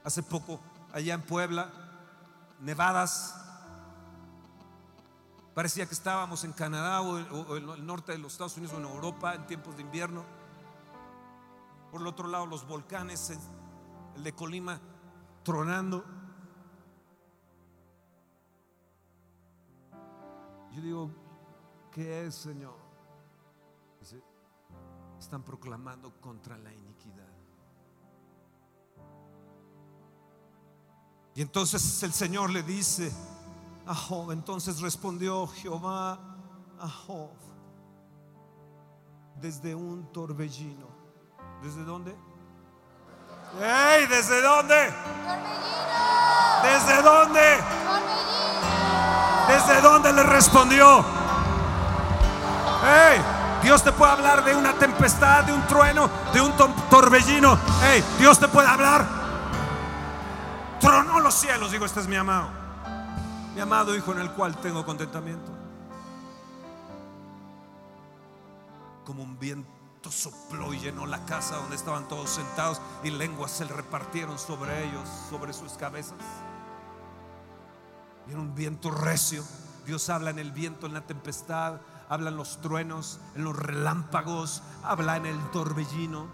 Hace 0.02 0.24
poco, 0.24 0.60
allá 0.92 1.14
en 1.14 1.22
Puebla, 1.22 1.70
nevadas. 2.60 3.36
Parecía 5.54 5.86
que 5.86 5.94
estábamos 5.94 6.42
en 6.42 6.52
Canadá 6.52 7.00
o, 7.02 7.56
en 7.56 7.68
el 7.68 7.86
norte 7.86 8.10
de 8.10 8.18
los 8.18 8.32
Estados 8.32 8.56
Unidos 8.56 8.74
o 8.74 8.78
en 8.78 8.86
Europa 8.86 9.34
en 9.36 9.46
tiempos 9.46 9.76
de 9.76 9.82
invierno. 9.82 10.24
Por 11.92 12.00
el 12.00 12.08
otro 12.08 12.26
lado, 12.26 12.46
los 12.46 12.66
volcanes, 12.66 13.38
el 14.16 14.24
de 14.24 14.32
Colima, 14.32 14.80
tronando. 15.44 16.21
Yo 20.72 20.80
digo, 20.80 21.10
¿qué 21.90 22.26
es, 22.26 22.34
Señor? 22.34 22.76
Dice, 24.00 24.22
están 25.18 25.42
proclamando 25.42 26.18
contra 26.20 26.56
la 26.56 26.72
iniquidad. 26.72 27.28
Y 31.34 31.42
entonces 31.42 32.02
el 32.02 32.12
Señor 32.12 32.50
le 32.50 32.62
dice 32.62 33.12
a 33.86 33.94
Job, 33.94 34.32
entonces 34.32 34.80
respondió 34.80 35.46
Jehová 35.46 36.18
a 36.78 36.88
Job 36.88 37.30
desde 39.40 39.74
un 39.74 40.10
torbellino. 40.12 40.88
¿Desde 41.62 41.84
dónde? 41.84 42.14
¡Ey! 43.60 44.06
¿Desde 44.06 44.40
dónde? 44.40 44.90
Torbellino, 44.90 46.62
¿Desde 46.62 47.02
dónde? 47.02 47.71
¿Desde 49.52 49.82
dónde 49.82 50.12
le 50.14 50.22
respondió? 50.22 51.04
Hey, 52.84 53.20
Dios 53.62 53.82
te 53.84 53.92
puede 53.92 54.12
hablar 54.12 54.42
de 54.44 54.54
una 54.56 54.72
tempestad, 54.72 55.44
de 55.44 55.52
un 55.52 55.60
trueno, 55.66 56.08
de 56.32 56.40
un 56.40 56.52
to- 56.56 56.74
torbellino. 56.88 57.58
Hey, 57.82 58.02
Dios 58.18 58.38
te 58.38 58.48
puede 58.48 58.66
hablar. 58.66 59.04
Tronó 60.80 61.20
los 61.20 61.34
cielos, 61.34 61.70
digo, 61.70 61.84
este 61.84 62.00
es 62.00 62.08
mi 62.08 62.16
amado. 62.16 62.48
Mi 63.54 63.60
amado 63.60 63.94
hijo 63.94 64.12
en 64.12 64.20
el 64.20 64.30
cual 64.30 64.56
tengo 64.56 64.86
contentamiento. 64.86 65.52
Como 69.04 69.22
un 69.22 69.38
viento 69.38 69.70
sopló 70.10 70.72
y 70.72 70.78
llenó 70.80 71.04
la 71.06 71.24
casa 71.26 71.56
donde 71.56 71.76
estaban 71.76 72.08
todos 72.08 72.30
sentados 72.30 72.80
y 73.04 73.10
lenguas 73.10 73.50
se 73.50 73.64
repartieron 73.64 74.38
sobre 74.38 74.84
ellos, 74.88 75.06
sobre 75.28 75.52
sus 75.52 75.74
cabezas. 75.74 76.16
Viene 78.26 78.40
un 78.40 78.54
viento 78.54 78.90
recio. 78.90 79.44
Dios 79.86 80.08
habla 80.10 80.30
en 80.30 80.38
el 80.38 80.52
viento, 80.52 80.86
en 80.86 80.94
la 80.94 81.06
tempestad, 81.06 81.80
habla 82.08 82.30
en 82.30 82.36
los 82.36 82.60
truenos, 82.60 83.20
en 83.34 83.44
los 83.44 83.56
relámpagos, 83.56 84.62
habla 84.82 85.16
en 85.16 85.26
el 85.26 85.38
torbellino. 85.50 86.28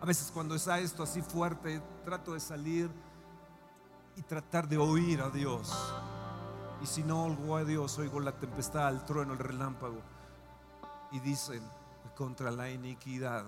A 0.00 0.04
veces 0.04 0.30
cuando 0.32 0.54
está 0.54 0.78
esto 0.78 1.02
así 1.02 1.22
fuerte, 1.22 1.82
trato 2.04 2.34
de 2.34 2.40
salir 2.40 2.90
y 4.16 4.22
tratar 4.22 4.68
de 4.68 4.78
oír 4.78 5.20
a 5.20 5.30
Dios. 5.30 5.72
Y 6.82 6.86
si 6.86 7.02
no 7.02 7.24
oigo 7.24 7.56
a 7.56 7.64
Dios, 7.64 7.98
oigo 7.98 8.20
la 8.20 8.32
tempestad, 8.32 8.90
el 8.90 9.04
trueno, 9.04 9.32
el 9.32 9.38
relámpago. 9.38 10.00
Y 11.12 11.20
dicen 11.20 11.62
contra 12.14 12.50
la 12.50 12.70
iniquidad, 12.70 13.44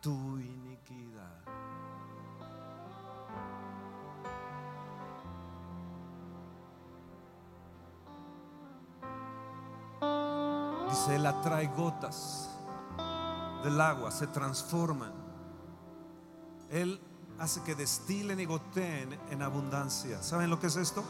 tu 0.00 0.38
iniquidad. 0.38 1.42
Dice, 10.88 11.16
Él 11.16 11.26
atrae 11.26 11.66
gotas 11.68 12.50
del 13.64 13.80
agua, 13.80 14.10
se 14.10 14.26
transforman. 14.26 15.12
Él 16.70 17.00
hace 17.38 17.62
que 17.62 17.74
destilen 17.74 18.40
y 18.40 18.44
goteen 18.44 19.18
en 19.30 19.42
abundancia. 19.42 20.22
¿Saben 20.22 20.50
lo 20.50 20.58
que 20.58 20.68
es 20.68 20.76
esto? 20.76 21.04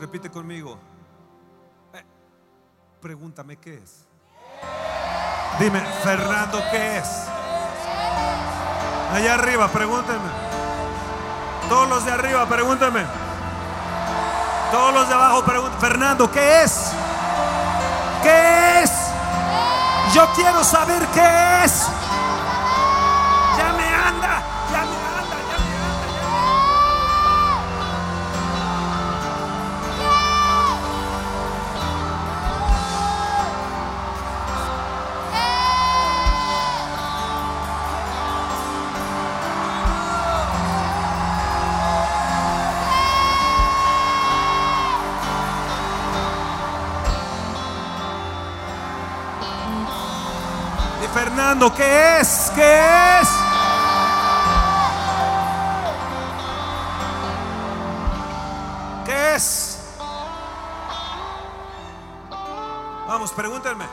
Repite 0.00 0.30
conmigo. 0.30 0.78
Eh, 1.94 2.04
pregúntame 3.00 3.56
qué 3.56 3.74
es. 3.78 4.04
Dime, 5.58 5.80
Fernando, 6.02 6.58
¿qué 6.70 6.98
es? 6.98 7.24
Allá 9.12 9.34
arriba, 9.34 9.68
pregúntenme. 9.68 10.30
Todos 11.68 11.88
los 11.88 12.04
de 12.04 12.12
arriba, 12.12 12.46
pregúntenme. 12.46 13.04
Todos 14.70 14.94
los 14.94 15.08
de 15.08 15.14
abajo, 15.14 15.44
pregúntenme. 15.44 15.80
Fernando, 15.80 16.30
¿qué 16.30 16.62
es? 16.62 16.87
¿Qué 18.22 18.82
es? 18.82 18.90
Yo 20.14 20.26
quiero 20.34 20.64
saber 20.64 21.06
qué 21.14 21.64
es. 21.64 21.86
Fernando, 51.48 51.74
¿qué 51.74 52.20
es? 52.20 52.52
¿Qué 52.54 53.20
es? 53.22 53.28
¿Qué 59.06 59.34
es? 59.34 59.78
Vamos, 63.06 63.32
pregúntenme. 63.32 63.86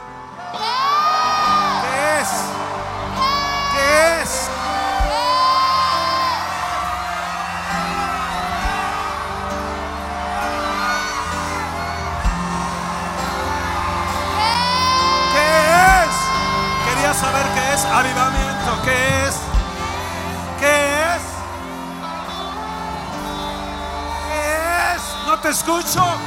Escucho. 25.66 26.25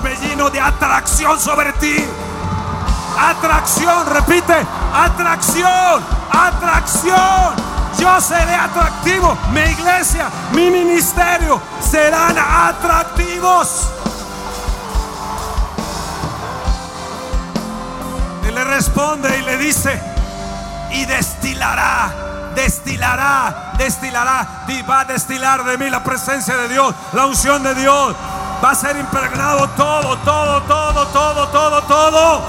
De 0.00 0.58
atracción 0.58 1.38
sobre 1.38 1.70
ti. 1.74 1.96
Atracción, 3.18 4.06
repite, 4.06 4.54
atracción, 4.94 6.02
atracción. 6.30 7.54
Yo 7.98 8.20
seré 8.20 8.54
atractivo. 8.54 9.36
Mi 9.52 9.60
iglesia, 9.60 10.30
mi 10.52 10.70
ministerio 10.70 11.60
serán 11.80 12.36
atractivos. 12.38 13.90
Y 18.48 18.50
le 18.50 18.64
responde 18.64 19.38
y 19.38 19.42
le 19.42 19.58
dice, 19.58 20.00
y 20.92 21.04
destilará, 21.04 22.52
destilará, 22.54 23.74
destilará, 23.76 24.64
y 24.68 24.80
va 24.82 25.00
a 25.00 25.04
destilar 25.04 25.64
de 25.64 25.76
mí 25.76 25.90
la 25.90 26.02
presencia 26.02 26.56
de 26.56 26.68
Dios, 26.68 26.94
la 27.12 27.26
unción 27.26 27.62
de 27.62 27.74
Dios. 27.74 28.16
Va 28.62 28.70
a 28.70 28.74
ser 28.76 28.96
impregnado 28.96 29.68
todo, 29.70 30.16
todo, 30.18 30.62
todo, 30.62 31.06
todo, 31.06 31.48
todo, 31.48 31.82
todo. 31.82 32.42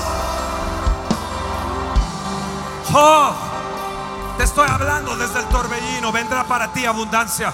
Oh, 2.94 3.32
te 4.38 4.44
estoy 4.44 4.70
hablando 4.70 5.16
desde 5.16 5.40
el 5.40 5.46
torbellino. 5.46 6.12
Vendrá 6.12 6.44
para 6.44 6.72
ti 6.72 6.86
abundancia. 6.86 7.52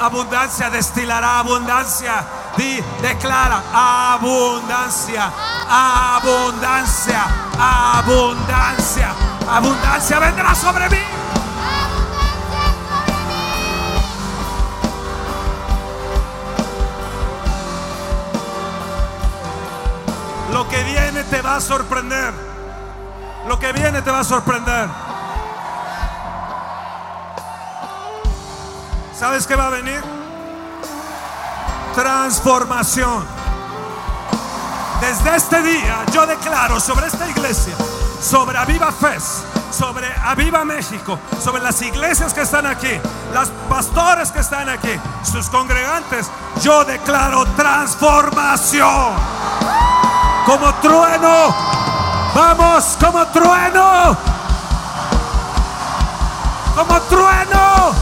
Abundancia 0.00 0.68
destilará 0.70 1.38
abundancia. 1.38 2.24
Di, 2.56 2.82
declara 3.00 3.62
abundancia, 3.72 5.30
abundancia, 5.68 7.24
abundancia, 7.56 9.14
abundancia 9.48 10.18
vendrá 10.18 10.54
sobre 10.56 10.88
mí. 10.90 11.19
Va 21.50 21.56
a 21.56 21.60
sorprender. 21.60 22.32
Lo 23.48 23.58
que 23.58 23.72
viene 23.72 24.00
te 24.02 24.10
va 24.10 24.20
a 24.20 24.24
sorprender. 24.24 24.88
¿Sabes 29.18 29.48
qué 29.48 29.56
va 29.56 29.66
a 29.66 29.70
venir? 29.70 30.00
Transformación. 31.94 33.26
Desde 35.00 35.34
este 35.34 35.62
día 35.62 36.04
yo 36.12 36.24
declaro 36.24 36.78
sobre 36.78 37.08
esta 37.08 37.28
iglesia, 37.28 37.74
sobre 38.22 38.56
Aviva 38.56 38.92
Fest, 38.92 39.42
sobre 39.72 40.06
Aviva 40.22 40.64
México, 40.64 41.18
sobre 41.42 41.62
las 41.62 41.82
iglesias 41.82 42.32
que 42.32 42.42
están 42.42 42.66
aquí, 42.66 43.00
las 43.34 43.48
pastores 43.68 44.30
que 44.30 44.38
están 44.38 44.68
aquí, 44.68 44.92
sus 45.24 45.48
congregantes, 45.48 46.30
yo 46.62 46.84
declaro 46.84 47.44
transformación. 47.56 49.99
Como 50.50 50.74
trueno, 50.82 51.54
vamos 52.34 52.98
como 53.00 53.24
trueno, 53.28 54.16
como 56.74 57.00
trueno. 57.02 57.92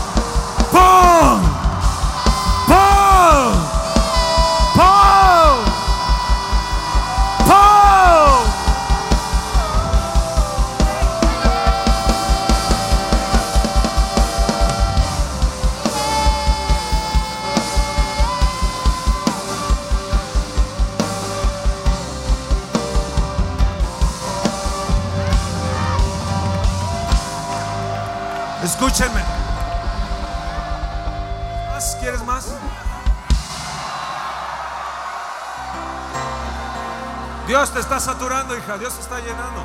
Dios 37.49 37.73
te 37.73 37.81
está 37.81 37.99
saturando, 37.99 38.55
hija. 38.55 38.77
Dios 38.77 38.95
te 38.95 39.01
está 39.01 39.21
llenando. 39.21 39.65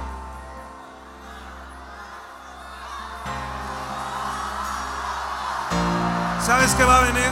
¿Sabes 6.41 6.73
qué 6.75 6.83
va 6.85 6.99
a 6.99 7.01
venir? 7.01 7.29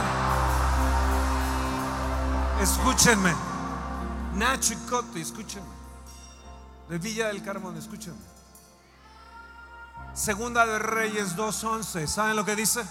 Escúchenme. 2.60 3.34
Nacho 4.34 4.74
y 4.74 4.76
Coti, 4.90 5.22
escúchenme. 5.22 5.74
De 6.90 6.98
Villa 6.98 7.28
del 7.28 7.42
Carmen, 7.42 7.74
escúchenme. 7.78 8.20
Segunda 10.12 10.66
de 10.66 10.78
Reyes 10.78 11.34
2.11. 11.34 12.06
¿Saben 12.06 12.36
lo 12.36 12.44
que 12.44 12.56
dice? 12.56 12.84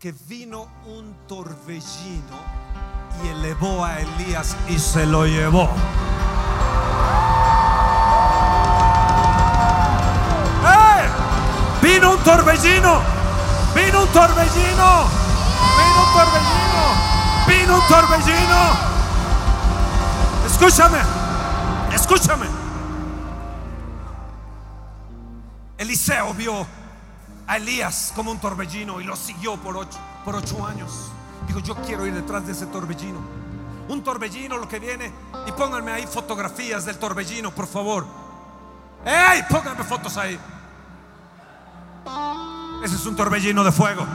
Que 0.00 0.10
vino 0.10 0.66
un 0.86 1.14
torbellino 1.28 2.61
y 3.24 3.28
elevó 3.28 3.84
a 3.84 4.00
Elías 4.00 4.56
y 4.68 4.78
se 4.78 5.06
lo 5.06 5.26
llevó. 5.26 5.64
¡Eh! 10.64 11.08
Vino 11.82 12.12
un 12.12 12.18
torbellino. 12.18 13.00
Vino 13.74 14.02
un 14.02 14.08
torbellino. 14.08 15.04
Vino 15.78 16.02
un 16.04 16.12
torbellino. 16.14 16.84
Vino 17.46 17.74
un 17.76 17.88
torbellino. 17.88 18.92
Escúchame. 20.46 20.98
Escúchame. 21.92 22.46
Eliseo 25.78 26.32
vio 26.34 26.66
a 27.46 27.56
Elías 27.56 28.12
como 28.14 28.30
un 28.30 28.38
torbellino 28.38 29.00
y 29.00 29.04
lo 29.04 29.16
siguió 29.16 29.56
por 29.56 29.76
ocho, 29.76 29.98
por 30.24 30.36
ocho 30.36 30.64
años. 30.66 31.10
Digo, 31.46 31.60
yo 31.60 31.74
quiero 31.76 32.06
ir 32.06 32.14
detrás 32.14 32.46
de 32.46 32.52
ese 32.52 32.66
torbellino. 32.66 33.18
Un 33.88 34.02
torbellino 34.02 34.56
lo 34.56 34.68
que 34.68 34.78
viene. 34.78 35.12
Y 35.46 35.52
pónganme 35.52 35.92
ahí 35.92 36.06
fotografías 36.06 36.84
del 36.84 36.98
torbellino, 36.98 37.50
por 37.50 37.66
favor. 37.66 38.06
¡Ey! 39.04 39.42
Pónganme 39.48 39.84
fotos 39.84 40.16
ahí. 40.16 40.38
Ese 42.84 42.96
es 42.96 43.06
un 43.06 43.16
torbellino 43.16 43.62
de 43.64 43.72
fuego. 43.72 44.06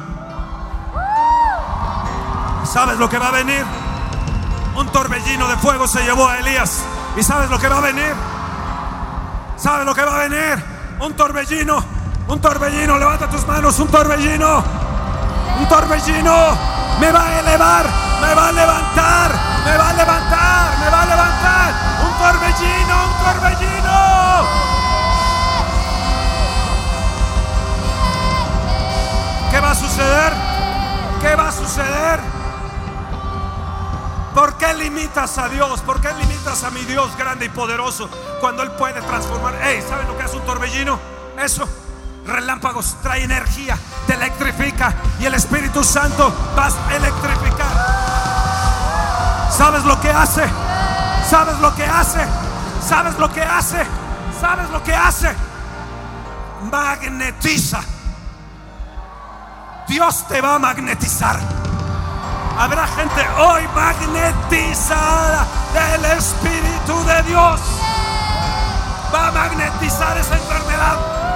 ¿Sabes 2.65 2.97
lo 2.97 3.09
que 3.09 3.17
va 3.17 3.29
a 3.29 3.31
venir? 3.31 3.65
Un 4.75 4.87
torbellino 4.87 5.47
de 5.47 5.57
fuego 5.57 5.87
se 5.87 6.03
llevó 6.03 6.27
a 6.27 6.39
Elías. 6.39 6.83
¿Y 7.15 7.23
sabes 7.23 7.49
lo 7.49 7.57
que 7.57 7.67
va 7.67 7.77
a 7.77 7.81
venir? 7.81 8.13
¿Sabes 9.57 9.85
lo 9.85 9.95
que 9.95 10.03
va 10.03 10.21
a 10.21 10.27
venir? 10.27 10.63
Un 10.99 11.13
torbellino. 11.15 11.83
Un 12.27 12.41
torbellino. 12.41 12.97
Levanta 12.97 13.29
tus 13.29 13.45
manos. 13.47 13.79
Un 13.79 13.87
torbellino. 13.87 14.63
Un 15.59 15.67
torbellino. 15.67 16.76
Me 16.99 17.11
va 17.11 17.27
a 17.27 17.39
elevar. 17.39 17.85
Me 18.21 18.33
va 18.33 18.47
a 18.47 18.51
levantar. 18.51 19.31
Me 19.65 19.77
va 19.77 19.89
a 19.89 19.93
levantar. 19.93 20.77
Me 20.79 20.89
va 20.89 21.01
a 21.01 21.05
levantar. 21.05 21.73
Un 22.05 22.17
torbellino. 22.17 23.05
Un 23.07 23.13
torbellino. 23.25 23.97
¿Qué 29.51 29.59
va 29.59 29.71
a 29.71 29.75
suceder? 29.75 30.33
¿Qué 31.21 31.35
va 31.35 31.47
a 31.47 31.51
suceder? 31.51 32.19
¿Por 34.37 34.55
qué 34.57 34.71
limitas 34.75 35.39
a 35.39 35.49
Dios? 35.49 35.81
¿Por 35.81 35.99
qué 35.99 36.13
limitas 36.13 36.63
a 36.63 36.69
mi 36.69 36.81
Dios 36.81 37.17
grande 37.17 37.45
y 37.45 37.49
poderoso 37.49 38.07
cuando 38.39 38.61
Él 38.61 38.69
puede 38.71 39.01
transformar? 39.01 39.55
Hey, 39.63 39.83
¿saben 39.89 40.05
lo 40.07 40.15
que 40.15 40.21
hace 40.21 40.35
un 40.35 40.45
torbellino? 40.45 40.99
Eso, 41.43 41.67
relámpagos, 42.23 42.97
trae 43.01 43.23
energía, 43.23 43.75
te 44.05 44.13
electrifica 44.13 44.93
y 45.19 45.25
el 45.25 45.33
Espíritu 45.33 45.66
Santo 45.83 46.33
vas 46.55 46.73
a 46.89 46.95
electrificar. 46.95 47.67
¿Sabes 49.49 49.83
lo 49.85 49.99
que 49.99 50.09
hace? 50.09 50.43
¿Sabes 51.29 51.59
lo 51.59 51.73
que 51.75 51.83
hace? 51.83 52.25
¿Sabes 52.87 53.17
lo 53.17 53.31
que 53.31 53.41
hace? 53.41 53.85
¿Sabes 54.39 54.69
lo 54.69 54.83
que 54.83 54.93
hace? 54.93 55.35
Magnetiza. 56.71 57.79
Dios 59.87 60.27
te 60.27 60.41
va 60.41 60.55
a 60.55 60.59
magnetizar. 60.59 61.39
Habrá 62.59 62.87
gente 62.87 63.27
hoy 63.39 63.67
magnetizada 63.75 65.45
del 65.73 66.05
Espíritu 66.05 67.03
de 67.05 67.23
Dios. 67.23 67.61
Va 69.13 69.27
a 69.27 69.31
magnetizar 69.31 70.17
esa 70.17 70.35
enfermedad. 70.35 71.26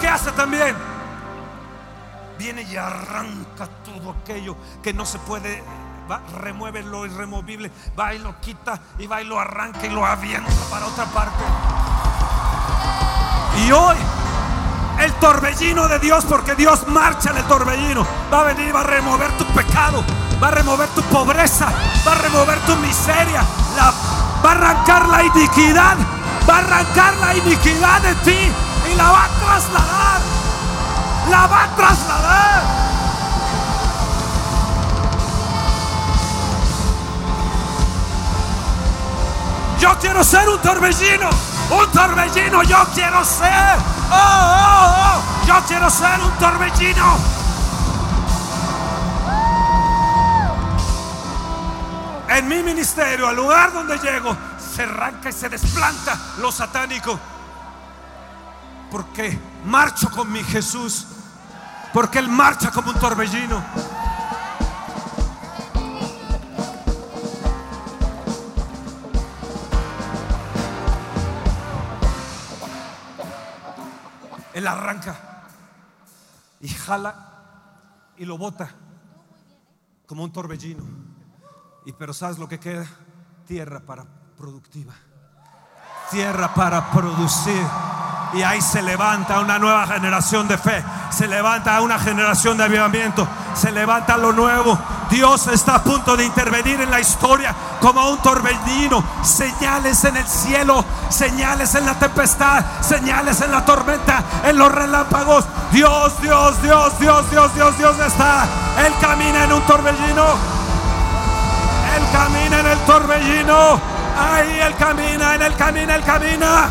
Que 0.00 0.08
hace 0.08 0.32
también? 0.32 0.74
Viene 2.38 2.62
y 2.62 2.76
arranca 2.76 3.68
todo 3.84 4.16
aquello 4.22 4.56
que 4.82 4.92
no 4.92 5.04
se 5.04 5.18
puede. 5.18 5.62
Va, 6.10 6.22
remueve 6.38 6.82
lo 6.82 7.06
irremovible. 7.06 7.70
Va 7.98 8.14
y 8.14 8.18
lo 8.18 8.40
quita 8.40 8.80
y 8.98 9.06
va 9.06 9.20
y 9.20 9.26
lo 9.26 9.38
arranca 9.38 9.86
y 9.86 9.90
lo 9.90 10.04
avienta 10.04 10.50
para 10.70 10.86
otra 10.86 11.04
parte. 11.04 11.44
Y 13.64 13.70
hoy 13.70 13.96
el 15.00 15.12
torbellino 15.14 15.86
de 15.86 15.98
Dios, 15.98 16.24
porque 16.24 16.54
Dios 16.54 16.88
marcha 16.88 17.30
en 17.30 17.38
el 17.38 17.44
torbellino, 17.44 18.06
va 18.32 18.40
a 18.40 18.44
venir 18.44 18.68
y 18.68 18.72
va 18.72 18.80
a 18.80 18.84
remover 18.84 19.30
tu 19.32 19.44
pecado, 19.46 20.04
va 20.42 20.48
a 20.48 20.50
remover 20.50 20.88
tu 20.90 21.02
pobreza, 21.02 21.72
va 22.06 22.12
a 22.12 22.14
remover 22.16 22.58
tu 22.60 22.76
miseria, 22.76 23.42
va 23.78 24.50
a 24.50 24.52
arrancar 24.52 25.08
la 25.08 25.22
iniquidad, 25.24 25.96
va 26.48 26.56
a 26.56 26.58
arrancar 26.58 27.16
la 27.16 27.34
iniquidad 27.34 28.02
de 28.02 28.14
ti 28.16 28.52
y 28.90 28.94
la 28.94 29.10
va 29.10 29.24
a 29.24 29.28
trasladar, 29.28 30.20
la 31.30 31.46
va 31.46 31.62
a 31.64 31.76
trasladar. 31.76 32.80
Yo 39.80 39.98
quiero 39.98 40.22
ser 40.22 40.48
un 40.48 40.58
torbellino. 40.58 41.30
Un 41.70 41.86
torbellino 41.92 42.62
yo 42.64 42.84
quiero 42.92 43.24
ser. 43.24 43.78
Oh, 44.10 44.14
oh, 44.14 44.94
oh. 44.98 45.46
Yo 45.46 45.54
quiero 45.66 45.88
ser 45.88 46.20
un 46.20 46.32
torbellino. 46.32 47.16
En 52.28 52.48
mi 52.48 52.62
ministerio, 52.62 53.28
al 53.28 53.36
lugar 53.36 53.72
donde 53.72 53.98
llego, 53.98 54.36
se 54.74 54.82
arranca 54.82 55.30
y 55.30 55.32
se 55.32 55.48
desplanta 55.48 56.16
lo 56.38 56.52
satánico. 56.52 57.18
Porque 58.90 59.38
marcho 59.64 60.10
con 60.10 60.30
mi 60.32 60.42
Jesús. 60.42 61.06
Porque 61.92 62.18
Él 62.18 62.28
marcha 62.28 62.70
como 62.70 62.90
un 62.90 62.98
torbellino. 62.98 63.62
Él 74.52 74.66
arranca 74.66 75.16
y 76.60 76.68
jala 76.68 77.14
y 78.18 78.26
lo 78.26 78.36
bota 78.36 78.70
como 80.06 80.24
un 80.24 80.32
torbellino. 80.32 80.84
Y 81.86 81.92
pero 81.92 82.12
¿sabes 82.12 82.38
lo 82.38 82.46
que 82.48 82.60
queda? 82.60 82.86
Tierra 83.46 83.80
para 83.80 84.04
productiva. 84.36 84.92
Tierra 86.10 86.52
para 86.52 86.90
producir. 86.90 87.64
Y 88.32 88.42
ahí 88.42 88.60
se 88.60 88.80
levanta 88.80 89.40
una 89.40 89.58
nueva 89.58 89.86
generación 89.86 90.46
de 90.46 90.56
fe. 90.56 90.84
Se 91.10 91.26
levanta 91.26 91.80
una 91.80 91.98
generación 91.98 92.56
de 92.56 92.64
avivamiento. 92.64 93.26
Se 93.54 93.72
levanta 93.72 94.16
lo 94.16 94.32
nuevo. 94.32 94.78
Dios 95.10 95.48
está 95.48 95.76
a 95.76 95.82
punto 95.82 96.16
de 96.16 96.24
intervenir 96.24 96.80
en 96.80 96.90
la 96.90 97.00
historia 97.00 97.52
como 97.80 98.08
un 98.10 98.18
torbellino. 98.18 99.02
Señales 99.22 100.04
en 100.04 100.16
el 100.16 100.26
cielo, 100.26 100.84
señales 101.08 101.74
en 101.74 101.84
la 101.84 101.94
tempestad, 101.94 102.64
señales 102.80 103.40
en 103.40 103.50
la 103.50 103.64
tormenta, 103.64 104.22
en 104.44 104.56
los 104.56 104.70
relámpagos. 104.70 105.44
Dios, 105.72 106.20
Dios, 106.22 106.62
Dios, 106.62 106.98
Dios, 107.00 107.30
Dios, 107.30 107.54
Dios, 107.54 107.78
Dios 107.78 107.96
está. 107.98 108.46
Él 108.86 108.92
camina 109.00 109.44
en 109.44 109.52
un 109.52 109.62
torbellino. 109.62 110.24
Él 111.96 112.02
camina 112.12 112.60
en 112.60 112.66
el 112.66 112.78
torbellino. 112.80 113.80
Ahí 114.16 114.60
Él 114.60 114.74
camina, 114.76 115.34
en 115.34 115.42
Él 115.42 115.56
camina, 115.56 115.94
Él 115.96 116.02
camina. 116.02 116.68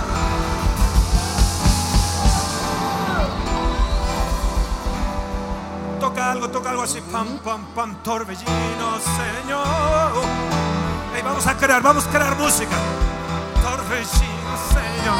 Toca 6.19 6.31
algo, 6.31 6.49
toca 6.49 6.69
algo 6.71 6.83
así. 6.83 6.99
Pam, 7.13 7.37
pam, 7.37 7.63
pam, 7.73 7.95
torbellino, 8.03 8.99
Señor. 8.99 10.25
Ey, 11.15 11.21
vamos 11.21 11.47
a 11.47 11.55
crear, 11.55 11.81
vamos 11.81 12.05
a 12.07 12.09
crear 12.09 12.35
música. 12.35 12.75
Torbellino, 13.61 14.57
Señor. 14.73 15.15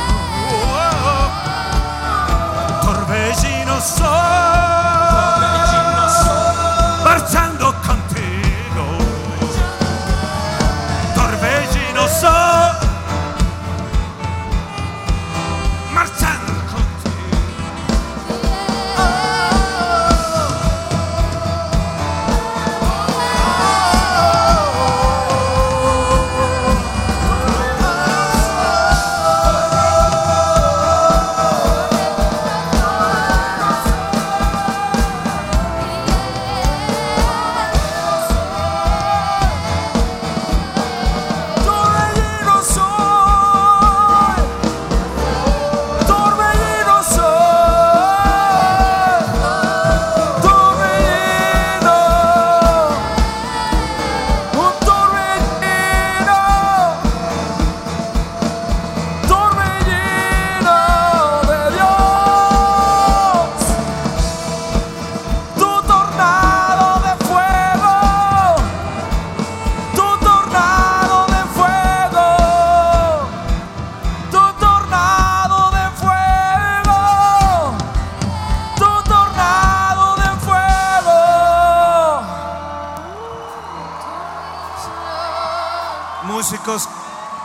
Torbellino 2.82 3.80
soy. 3.80 4.79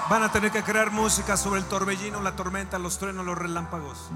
Van 0.08 0.22
a 0.22 0.30
tener 0.30 0.50
que 0.50 0.62
crear 0.62 0.90
música 0.90 1.36
sobre 1.36 1.60
el 1.60 1.66
torbellino, 1.66 2.20
la 2.20 2.36
tormenta, 2.36 2.78
los 2.78 2.98
truenos, 2.98 3.24
los 3.24 3.38
relámpagos. 3.38 4.10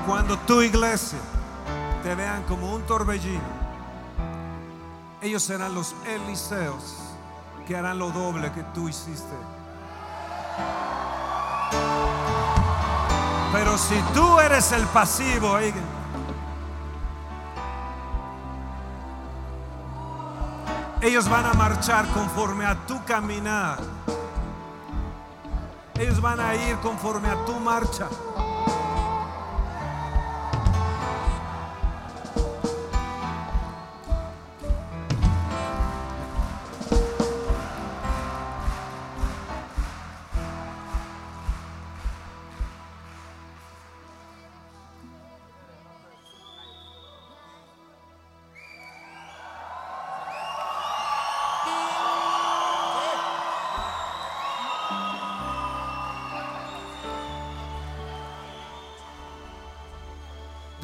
Cuando 0.06 0.38
tu 0.40 0.62
iglesia 0.62 1.18
te 2.02 2.14
vean 2.14 2.44
como 2.44 2.72
un 2.72 2.82
torbellino, 2.82 3.63
ellos 5.24 5.42
serán 5.42 5.74
los 5.74 5.94
Eliseos 6.06 6.96
que 7.66 7.74
harán 7.74 7.98
lo 7.98 8.10
doble 8.10 8.52
que 8.52 8.62
tú 8.74 8.90
hiciste. 8.90 9.34
Pero 13.50 13.78
si 13.78 13.94
tú 14.12 14.38
eres 14.38 14.70
el 14.72 14.84
pasivo, 14.88 15.56
ellos 21.00 21.28
van 21.30 21.46
a 21.46 21.54
marchar 21.54 22.06
conforme 22.08 22.66
a 22.66 22.74
tu 22.86 23.02
caminar. 23.04 23.78
Ellos 25.94 26.20
van 26.20 26.38
a 26.38 26.54
ir 26.54 26.76
conforme 26.80 27.30
a 27.30 27.44
tu 27.46 27.54
marcha. 27.60 28.08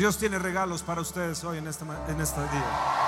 Dios 0.00 0.16
tiene 0.16 0.38
regalos 0.38 0.82
para 0.82 1.02
ustedes 1.02 1.44
hoy 1.44 1.58
en 1.58 1.66
este, 1.66 1.84
en 2.08 2.20
este 2.22 2.40
día. 2.40 3.00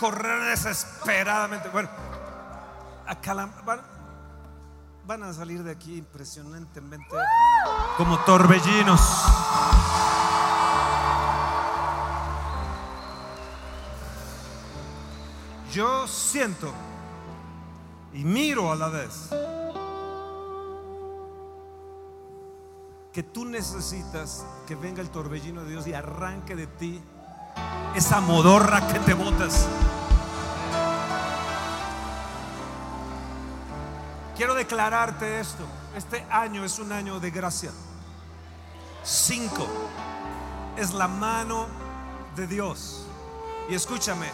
Correr 0.00 0.40
desesperadamente. 0.50 1.68
Bueno, 1.68 1.90
acá 3.06 3.34
la- 3.34 3.46
van, 3.66 3.80
van 5.04 5.22
a 5.24 5.32
salir 5.34 5.62
de 5.62 5.70
aquí 5.72 5.98
impresionantemente 5.98 7.06
como 7.98 8.18
torbellinos. 8.20 9.00
Yo 15.72 16.06
siento 16.08 16.72
y 18.12 18.24
miro 18.24 18.72
a 18.72 18.76
la 18.76 18.88
vez 18.88 19.28
que 23.12 23.22
tú 23.22 23.44
necesitas 23.44 24.44
que 24.66 24.74
venga 24.74 25.00
el 25.00 25.10
torbellino 25.10 25.62
de 25.62 25.70
Dios 25.70 25.86
y 25.86 25.92
arranque 25.94 26.56
de 26.56 26.66
ti 26.66 27.00
esa 27.94 28.20
modorra 28.20 28.86
que 28.86 28.98
te 29.00 29.14
botas. 29.14 29.66
Quiero 34.36 34.54
declararte 34.54 35.40
esto. 35.40 35.64
Este 35.94 36.24
año 36.30 36.64
es 36.64 36.78
un 36.78 36.92
año 36.92 37.20
de 37.20 37.30
gracia. 37.30 37.70
Cinco 39.02 39.66
es 40.76 40.94
la 40.94 41.08
mano 41.08 41.66
de 42.36 42.46
Dios. 42.46 43.06
Y 43.68 43.74
escúchame. 43.74 44.26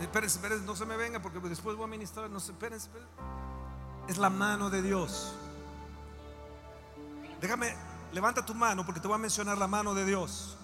Espérense, 0.00 0.36
espérense, 0.36 0.64
no 0.64 0.74
se 0.74 0.86
me 0.86 0.96
venga 0.96 1.20
porque 1.20 1.38
después 1.40 1.76
voy 1.76 1.84
a 1.84 1.88
ministrar. 1.88 2.28
No 2.30 2.40
se, 2.40 2.52
espérense. 2.52 2.88
Es 4.08 4.18
la 4.18 4.30
mano 4.30 4.70
de 4.70 4.82
Dios. 4.82 5.34
Déjame, 7.40 7.74
levanta 8.12 8.44
tu 8.44 8.54
mano 8.54 8.84
porque 8.84 9.00
te 9.00 9.06
voy 9.06 9.14
a 9.14 9.18
mencionar 9.18 9.56
la 9.58 9.68
mano 9.68 9.94
de 9.94 10.04
Dios. 10.04 10.56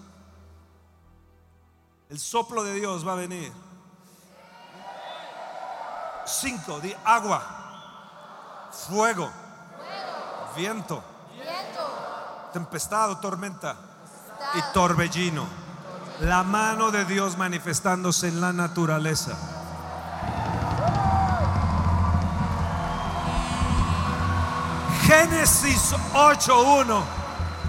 El 2.11 2.19
soplo 2.19 2.65
de 2.65 2.73
Dios 2.73 3.07
va 3.07 3.13
a 3.13 3.17
venir. 3.17 3.53
Cinco, 6.25 6.81
di 6.81 6.95
agua, 7.05 7.43
fuego. 8.89 9.31
Viento, 10.57 11.05
tempestad 12.53 13.11
o 13.11 13.19
tormenta 13.19 13.77
y 14.55 14.73
torbellino. 14.73 15.47
La 16.21 16.43
mano 16.43 16.91
de 16.91 17.05
Dios 17.05 17.37
manifestándose 17.37 18.29
en 18.29 18.41
la 18.41 18.55
naturaleza. 18.55 19.37
Génesis 25.03 25.93
8.1. 26.15 27.03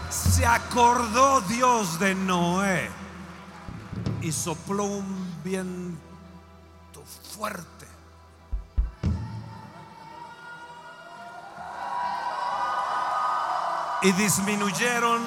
Se 0.10 0.46
acordó 0.46 1.42
Dios 1.42 2.00
de 2.00 2.16
Noé 2.16 2.99
y 4.22 4.32
sopló 4.32 4.86
un 4.86 5.42
viento 5.44 6.00
fuerte. 7.36 7.88
Y 14.02 14.12
disminuyeron 14.14 15.22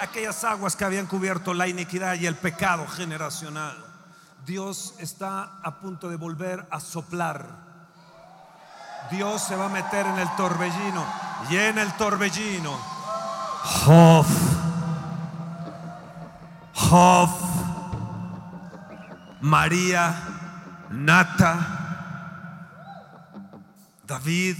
aquellas 0.00 0.42
aguas 0.44 0.74
que 0.74 0.84
habían 0.84 1.06
cubierto 1.06 1.54
la 1.54 1.68
iniquidad 1.68 2.14
y 2.14 2.26
el 2.26 2.34
pecado 2.34 2.86
generacional. 2.88 3.84
Dios 4.44 4.94
está 4.98 5.58
a 5.62 5.80
punto 5.80 6.08
de 6.08 6.16
volver 6.16 6.66
a 6.70 6.80
soplar. 6.80 7.46
Dios 9.10 9.42
se 9.42 9.54
va 9.54 9.66
a 9.66 9.68
meter 9.68 10.06
en 10.06 10.18
el 10.18 10.28
torbellino 10.36 11.04
y 11.50 11.56
en 11.56 11.78
el 11.78 11.92
torbellino. 11.96 12.76
María, 19.40 20.14
Nata, 20.90 21.58
David, 24.04 24.56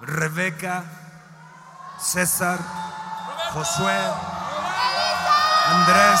Rebeca, 0.00 0.84
César, 1.98 2.58
Josué, 3.52 3.98
Andrés. 5.66 6.20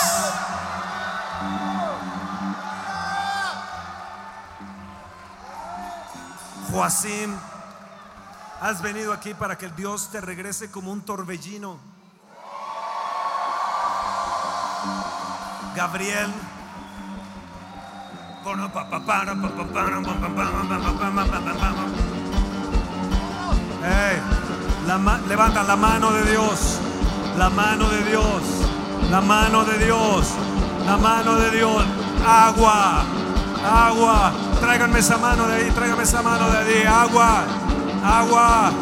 Joacim, 6.70 7.36
has 8.60 8.80
venido 8.80 9.12
aquí 9.12 9.34
para 9.34 9.58
que 9.58 9.66
el 9.66 9.74
Dios 9.74 10.10
te 10.10 10.20
regrese 10.20 10.70
como 10.70 10.92
un 10.92 11.02
torbellino. 11.02 11.78
Gabriel. 15.74 16.32
Levanta 25.28 25.62
la 25.62 25.76
mano 25.76 26.10
de 26.10 26.30
Dios, 26.30 26.80
la 27.38 27.48
mano 27.50 27.88
de 27.88 28.02
Dios, 28.02 28.42
la 29.08 29.20
mano 29.20 29.64
de 29.64 29.78
Dios, 29.78 30.26
la 30.84 30.96
mano 30.96 31.36
de 31.36 31.50
Dios. 31.50 31.84
Agua, 32.26 33.04
agua. 33.64 34.32
Tráiganme 34.60 34.98
esa 34.98 35.16
mano 35.18 35.46
de 35.46 35.54
ahí, 35.54 35.70
tráiganme 35.70 36.02
esa 36.02 36.20
mano 36.22 36.50
de 36.50 36.58
ahí. 36.58 36.82
Agua, 36.84 37.44
agua. 38.04 38.72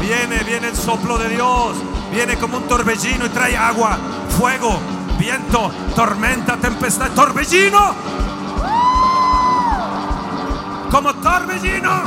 Viene, 0.00 0.42
viene 0.42 0.68
el 0.68 0.76
soplo 0.76 1.16
de 1.18 1.28
Dios. 1.28 1.76
Viene 2.10 2.36
como 2.36 2.56
un 2.56 2.64
torbellino 2.64 3.26
y 3.26 3.28
trae 3.28 3.56
agua, 3.56 3.96
fuego, 4.36 4.80
viento, 5.18 5.70
tormenta, 5.94 6.56
tempestad, 6.56 7.12
torbellino. 7.12 8.31
Como 10.92 11.14
torbellino. 11.14 12.02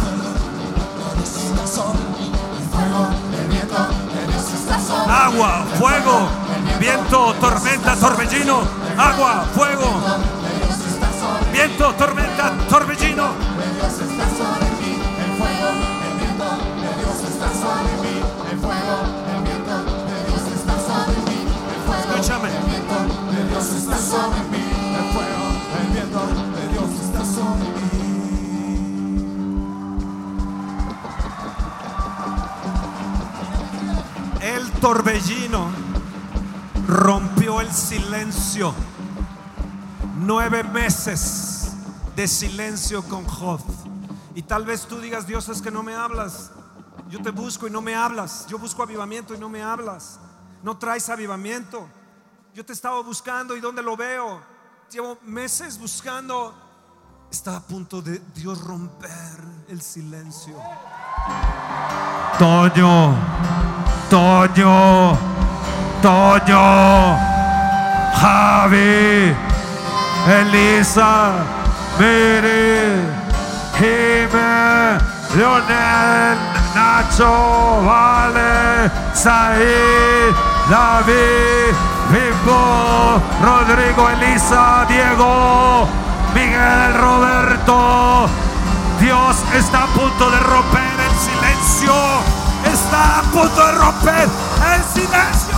Agua, 5.10 5.66
fuego, 5.80 6.30
viento, 6.80 7.34
tormenta, 7.42 7.96
torbellino. 7.96 8.62
Agua, 8.96 9.46
fuego, 9.56 10.02
viento, 11.52 11.94
tormenta, 11.96 12.52
torbellino. 12.70 13.30
Escúchame. 22.12 22.50
Torbellino 34.86 35.68
rompió 36.88 37.60
el 37.60 37.72
silencio. 37.74 38.72
Nueve 40.18 40.64
meses 40.64 41.72
de 42.16 42.28
silencio 42.28 43.02
con 43.02 43.26
Job. 43.26 43.62
Y 44.36 44.44
tal 44.44 44.64
vez 44.64 44.86
tú 44.86 45.00
digas, 45.00 45.26
Dios, 45.26 45.50
es 45.50 45.64
que 45.64 45.72
no 45.72 45.82
me 45.82 45.96
hablas. 45.96 46.52
Yo 47.10 47.20
te 47.20 47.32
busco 47.32 47.66
y 47.66 47.72
no 47.72 47.82
me 47.82 47.96
hablas. 47.96 48.46
Yo 48.48 48.60
busco 48.60 48.84
avivamiento 48.84 49.34
y 49.34 49.40
no 49.40 49.50
me 49.50 49.64
hablas. 49.64 50.20
No 50.62 50.78
traes 50.78 51.10
avivamiento. 51.10 51.88
Yo 52.54 52.64
te 52.64 52.74
estaba 52.74 53.02
buscando 53.02 53.58
y 53.58 53.62
¿dónde 53.62 53.82
lo 53.82 53.98
veo? 53.98 54.40
Llevo 54.92 55.18
meses 55.24 55.80
buscando. 55.80 56.54
Está 57.32 57.56
a 57.56 57.60
punto 57.60 58.04
de 58.04 58.22
Dios 58.36 58.64
romper 58.64 59.40
el 59.68 59.82
silencio. 59.82 60.56
Toño, 62.38 63.16
Toño, 64.10 65.18
Toño, 66.02 67.18
Javi, 68.22 69.36
Elisa, 70.28 71.32
Miri, 71.98 73.02
Jime, 73.78 75.00
Leonel, 75.36 76.38
Nacho, 76.76 77.82
Vale, 77.84 78.92
Said, 79.14 80.34
David, 80.70 81.74
Bimbo, 82.12 83.22
Rodrigo, 83.42 84.10
Elisa, 84.10 84.86
Diego, 84.88 85.88
Miguel, 86.36 86.94
Roberto. 86.94 88.30
Dios 89.00 89.36
está 89.56 89.84
a 89.84 89.88
punto 89.88 90.30
de 90.30 90.40
romper 90.40 91.00
el 91.00 91.16
silencio. 91.18 92.35
Está 92.86 93.20
a 93.20 93.24
punto 93.24 93.66
de 93.66 93.72
romper 93.72 94.30
el 94.76 94.84
silencio. 94.94 95.56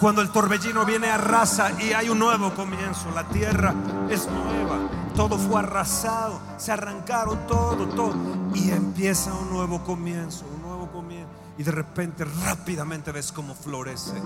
Cuando 0.00 0.22
el 0.22 0.30
torbellino 0.30 0.84
viene 0.86 1.10
arrasa 1.10 1.70
y 1.78 1.92
hay 1.92 2.08
un 2.08 2.18
nuevo 2.18 2.54
comienzo, 2.54 3.10
la 3.14 3.24
tierra 3.24 3.74
es 4.08 4.26
nueva, 4.26 4.88
todo 5.14 5.38
fue 5.38 5.60
arrasado, 5.60 6.40
se 6.56 6.72
arrancaron 6.72 7.46
todo, 7.46 7.86
todo 7.88 8.14
y 8.54 8.70
empieza 8.70 9.32
un 9.34 9.50
nuevo 9.50 9.84
comienzo, 9.84 10.44
comienzo 10.90 11.30
y 11.58 11.62
de 11.62 11.70
repente 11.70 12.24
rápidamente 12.24 13.12
ves 13.12 13.30
cómo 13.32 13.54
florece, 13.54 14.20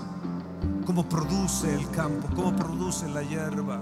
cómo 0.85 1.07
produce 1.07 1.73
el 1.73 1.89
campo, 1.91 2.27
cómo 2.35 2.55
produce 2.55 3.07
la 3.09 3.21
hierba, 3.23 3.79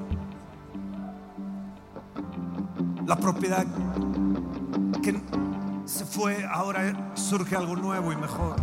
la 3.06 3.16
propiedad 3.16 3.66
que 5.02 5.22
se 5.86 6.06
fue, 6.06 6.46
ahora 6.46 7.14
surge 7.16 7.56
algo 7.56 7.76
nuevo 7.76 8.12
y 8.12 8.16
mejor, 8.16 8.56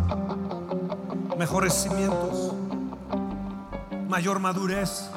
mejores 1.37 1.73
cimientos 1.73 2.53
mayor 4.13 4.39
madurez. 4.39 5.09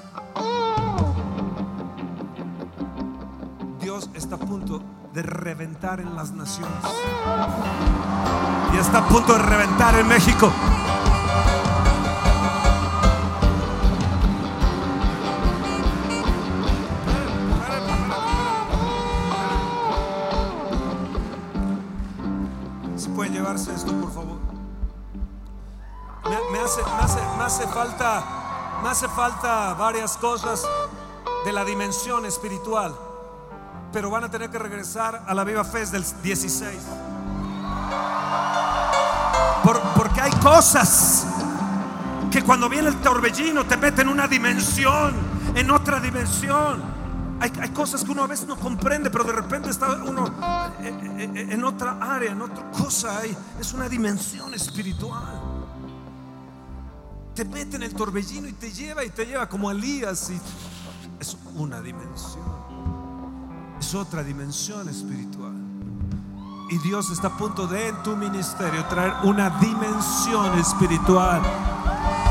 Dios 3.78 4.08
está 4.14 4.36
a 4.36 4.38
punto 4.38 4.80
de 5.16 5.22
reventar 5.22 5.98
en 5.98 6.14
las 6.14 6.30
naciones. 6.32 6.84
Y 8.74 8.76
está 8.76 8.98
a 8.98 9.08
punto 9.08 9.32
de 9.32 9.38
reventar 9.38 9.94
en 9.98 10.06
México. 10.06 10.52
Si 22.94 23.08
pueden 23.08 23.32
llevarse 23.32 23.74
esto, 23.74 23.92
por 23.92 24.12
favor. 24.12 24.36
Me, 26.24 26.36
me 26.52 26.58
hace, 26.58 26.82
me 26.82 27.02
hace, 27.02 27.20
me 27.38 27.44
hace 27.44 27.66
falta, 27.68 28.24
me 28.82 28.88
hace 28.90 29.08
falta 29.08 29.72
varias 29.72 30.18
cosas 30.18 30.62
de 31.46 31.52
la 31.54 31.64
dimensión 31.64 32.26
espiritual, 32.26 32.94
pero 33.96 34.10
van 34.10 34.24
a 34.24 34.30
tener 34.30 34.50
que 34.50 34.58
regresar 34.58 35.24
a 35.26 35.32
la 35.32 35.42
Viva 35.42 35.64
Fest 35.64 35.90
del 35.90 36.04
16. 36.22 36.76
Por- 39.64 39.80
porque 39.96 40.20
hay 40.20 40.32
cosas 40.32 41.26
que 42.30 42.44
cuando 42.44 42.68
viene 42.68 42.88
el 42.88 42.96
torbellino 42.96 43.64
te 43.64 43.78
meten 43.78 44.08
en 44.08 44.12
una 44.12 44.28
dimensión, 44.28 45.14
en 45.54 45.70
otra 45.70 45.98
dimensión. 45.98 46.82
Hay, 47.40 47.50
hay 47.58 47.70
cosas 47.70 48.04
que 48.04 48.10
uno 48.12 48.24
a 48.24 48.26
veces 48.26 48.46
no 48.46 48.56
comprende, 48.56 49.08
pero 49.08 49.24
de 49.24 49.32
repente 49.32 49.70
está 49.70 49.88
uno 49.94 50.26
eh, 50.82 50.88
eh, 51.18 51.30
eh, 51.34 51.46
en 51.52 51.64
otra 51.64 51.96
área, 51.98 52.32
en 52.32 52.42
otra 52.42 52.70
cosa. 52.72 53.20
Hay, 53.20 53.34
es 53.58 53.72
una 53.72 53.88
dimensión 53.88 54.52
espiritual. 54.52 55.40
te 57.34 57.46
mete 57.46 57.76
en 57.76 57.82
el 57.84 57.94
torbellino 57.94 58.46
y 58.46 58.52
te 58.52 58.70
lleva 58.70 59.02
y 59.04 59.08
te 59.08 59.24
lleva 59.24 59.48
como 59.48 59.70
Elías. 59.70 60.30
Es 61.18 61.34
una 61.54 61.80
dimensión. 61.80 62.75
Es 63.86 63.94
otra 63.94 64.24
dimensión 64.24 64.88
espiritual. 64.88 65.54
Y 66.70 66.78
Dios 66.78 67.08
está 67.12 67.28
a 67.28 67.36
punto 67.36 67.68
de 67.68 67.86
en 67.86 68.02
tu 68.02 68.16
ministerio 68.16 68.84
traer 68.86 69.14
una 69.22 69.48
dimensión 69.60 70.58
espiritual 70.58 71.40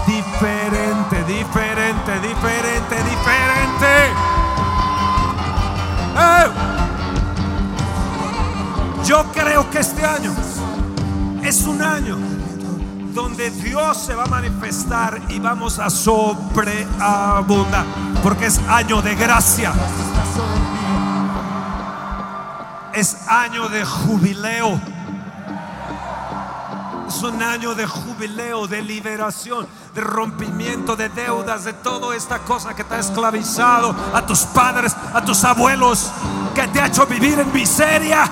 diferente, 0.05 1.23
diferente, 1.23 2.19
diferente, 2.19 2.95
diferente. 2.95 3.87
¡Eh! 6.17 6.51
Yo 9.05 9.23
creo 9.31 9.69
que 9.69 9.79
este 9.79 10.05
año 10.05 10.33
es 11.41 11.65
un 11.65 11.81
año 11.81 12.17
donde 13.13 13.49
Dios 13.49 13.95
se 13.95 14.13
va 14.13 14.23
a 14.23 14.27
manifestar 14.27 15.21
y 15.29 15.39
vamos 15.39 15.79
a 15.79 15.89
sobreabundar, 15.89 17.85
porque 18.21 18.47
es 18.47 18.59
año 18.67 19.01
de 19.01 19.15
gracia. 19.15 19.71
Es 22.95 23.27
año 23.27 23.67
de 23.67 23.83
jubileo. 23.83 24.79
Es 27.07 27.21
un 27.21 27.43
año 27.43 27.75
de 27.75 27.85
jubileo, 27.85 28.67
de 28.67 28.81
liberación, 28.81 29.67
de 29.93 30.01
rompimiento 30.01 30.95
de 30.95 31.09
deudas, 31.09 31.65
de 31.65 31.73
toda 31.73 32.15
esta 32.15 32.39
cosa 32.39 32.73
que 32.73 32.85
te 32.85 32.95
ha 32.95 32.99
esclavizado 32.99 33.93
a 34.13 34.25
tus 34.25 34.39
padres, 34.45 34.95
a 35.13 35.23
tus 35.23 35.43
abuelos, 35.43 36.09
que 36.55 36.67
te 36.69 36.79
ha 36.79 36.87
hecho 36.87 37.05
vivir 37.05 37.37
en 37.37 37.51
miseria. 37.51 38.29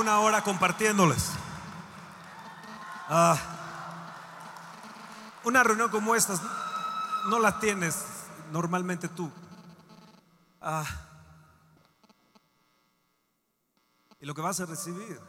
Una 0.00 0.18
hora 0.20 0.42
compartiéndoles. 0.42 1.30
Ah, 3.08 3.36
una 5.44 5.62
reunión 5.62 5.90
como 5.90 6.14
esta 6.14 6.34
no 7.28 7.38
la 7.38 7.58
tienes 7.60 8.04
normalmente 8.50 9.08
tú. 9.08 9.30
Ah, 10.60 10.84
y 14.20 14.26
lo 14.26 14.34
que 14.34 14.42
vas 14.42 14.60
a 14.60 14.66
recibir 14.66 15.20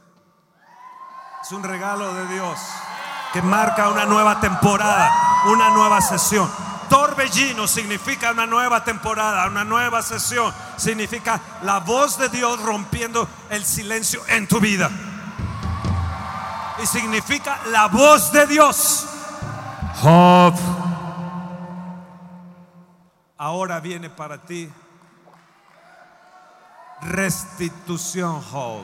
es 1.42 1.52
un 1.52 1.64
regalo 1.64 2.14
de 2.14 2.28
Dios 2.28 2.60
que 3.34 3.42
marca 3.42 3.90
una 3.90 4.06
nueva 4.06 4.40
temporada, 4.40 5.44
una 5.48 5.70
nueva 5.70 6.02
sesión. 6.02 6.50
Torbellino 6.90 7.68
significa 7.68 8.32
una 8.32 8.46
nueva 8.46 8.84
temporada, 8.84 9.48
una 9.48 9.64
nueva 9.64 10.02
sesión. 10.02 10.54
Significa 10.82 11.40
la 11.62 11.80
voz 11.80 12.18
de 12.18 12.28
Dios 12.30 12.60
rompiendo 12.60 13.30
el 13.52 13.64
silencio 13.64 14.24
en 14.28 14.48
tu 14.48 14.60
vida. 14.60 14.90
Y 16.82 16.88
significa 16.88 17.60
la 17.68 17.88
voz 17.88 18.32
de 18.32 18.48
Dios. 18.48 19.06
Job. 20.02 20.56
Ahora 23.38 23.80
viene 23.80 24.10
para 24.10 24.42
ti 24.42 24.68
restitución, 27.02 28.42
Job. 28.42 28.84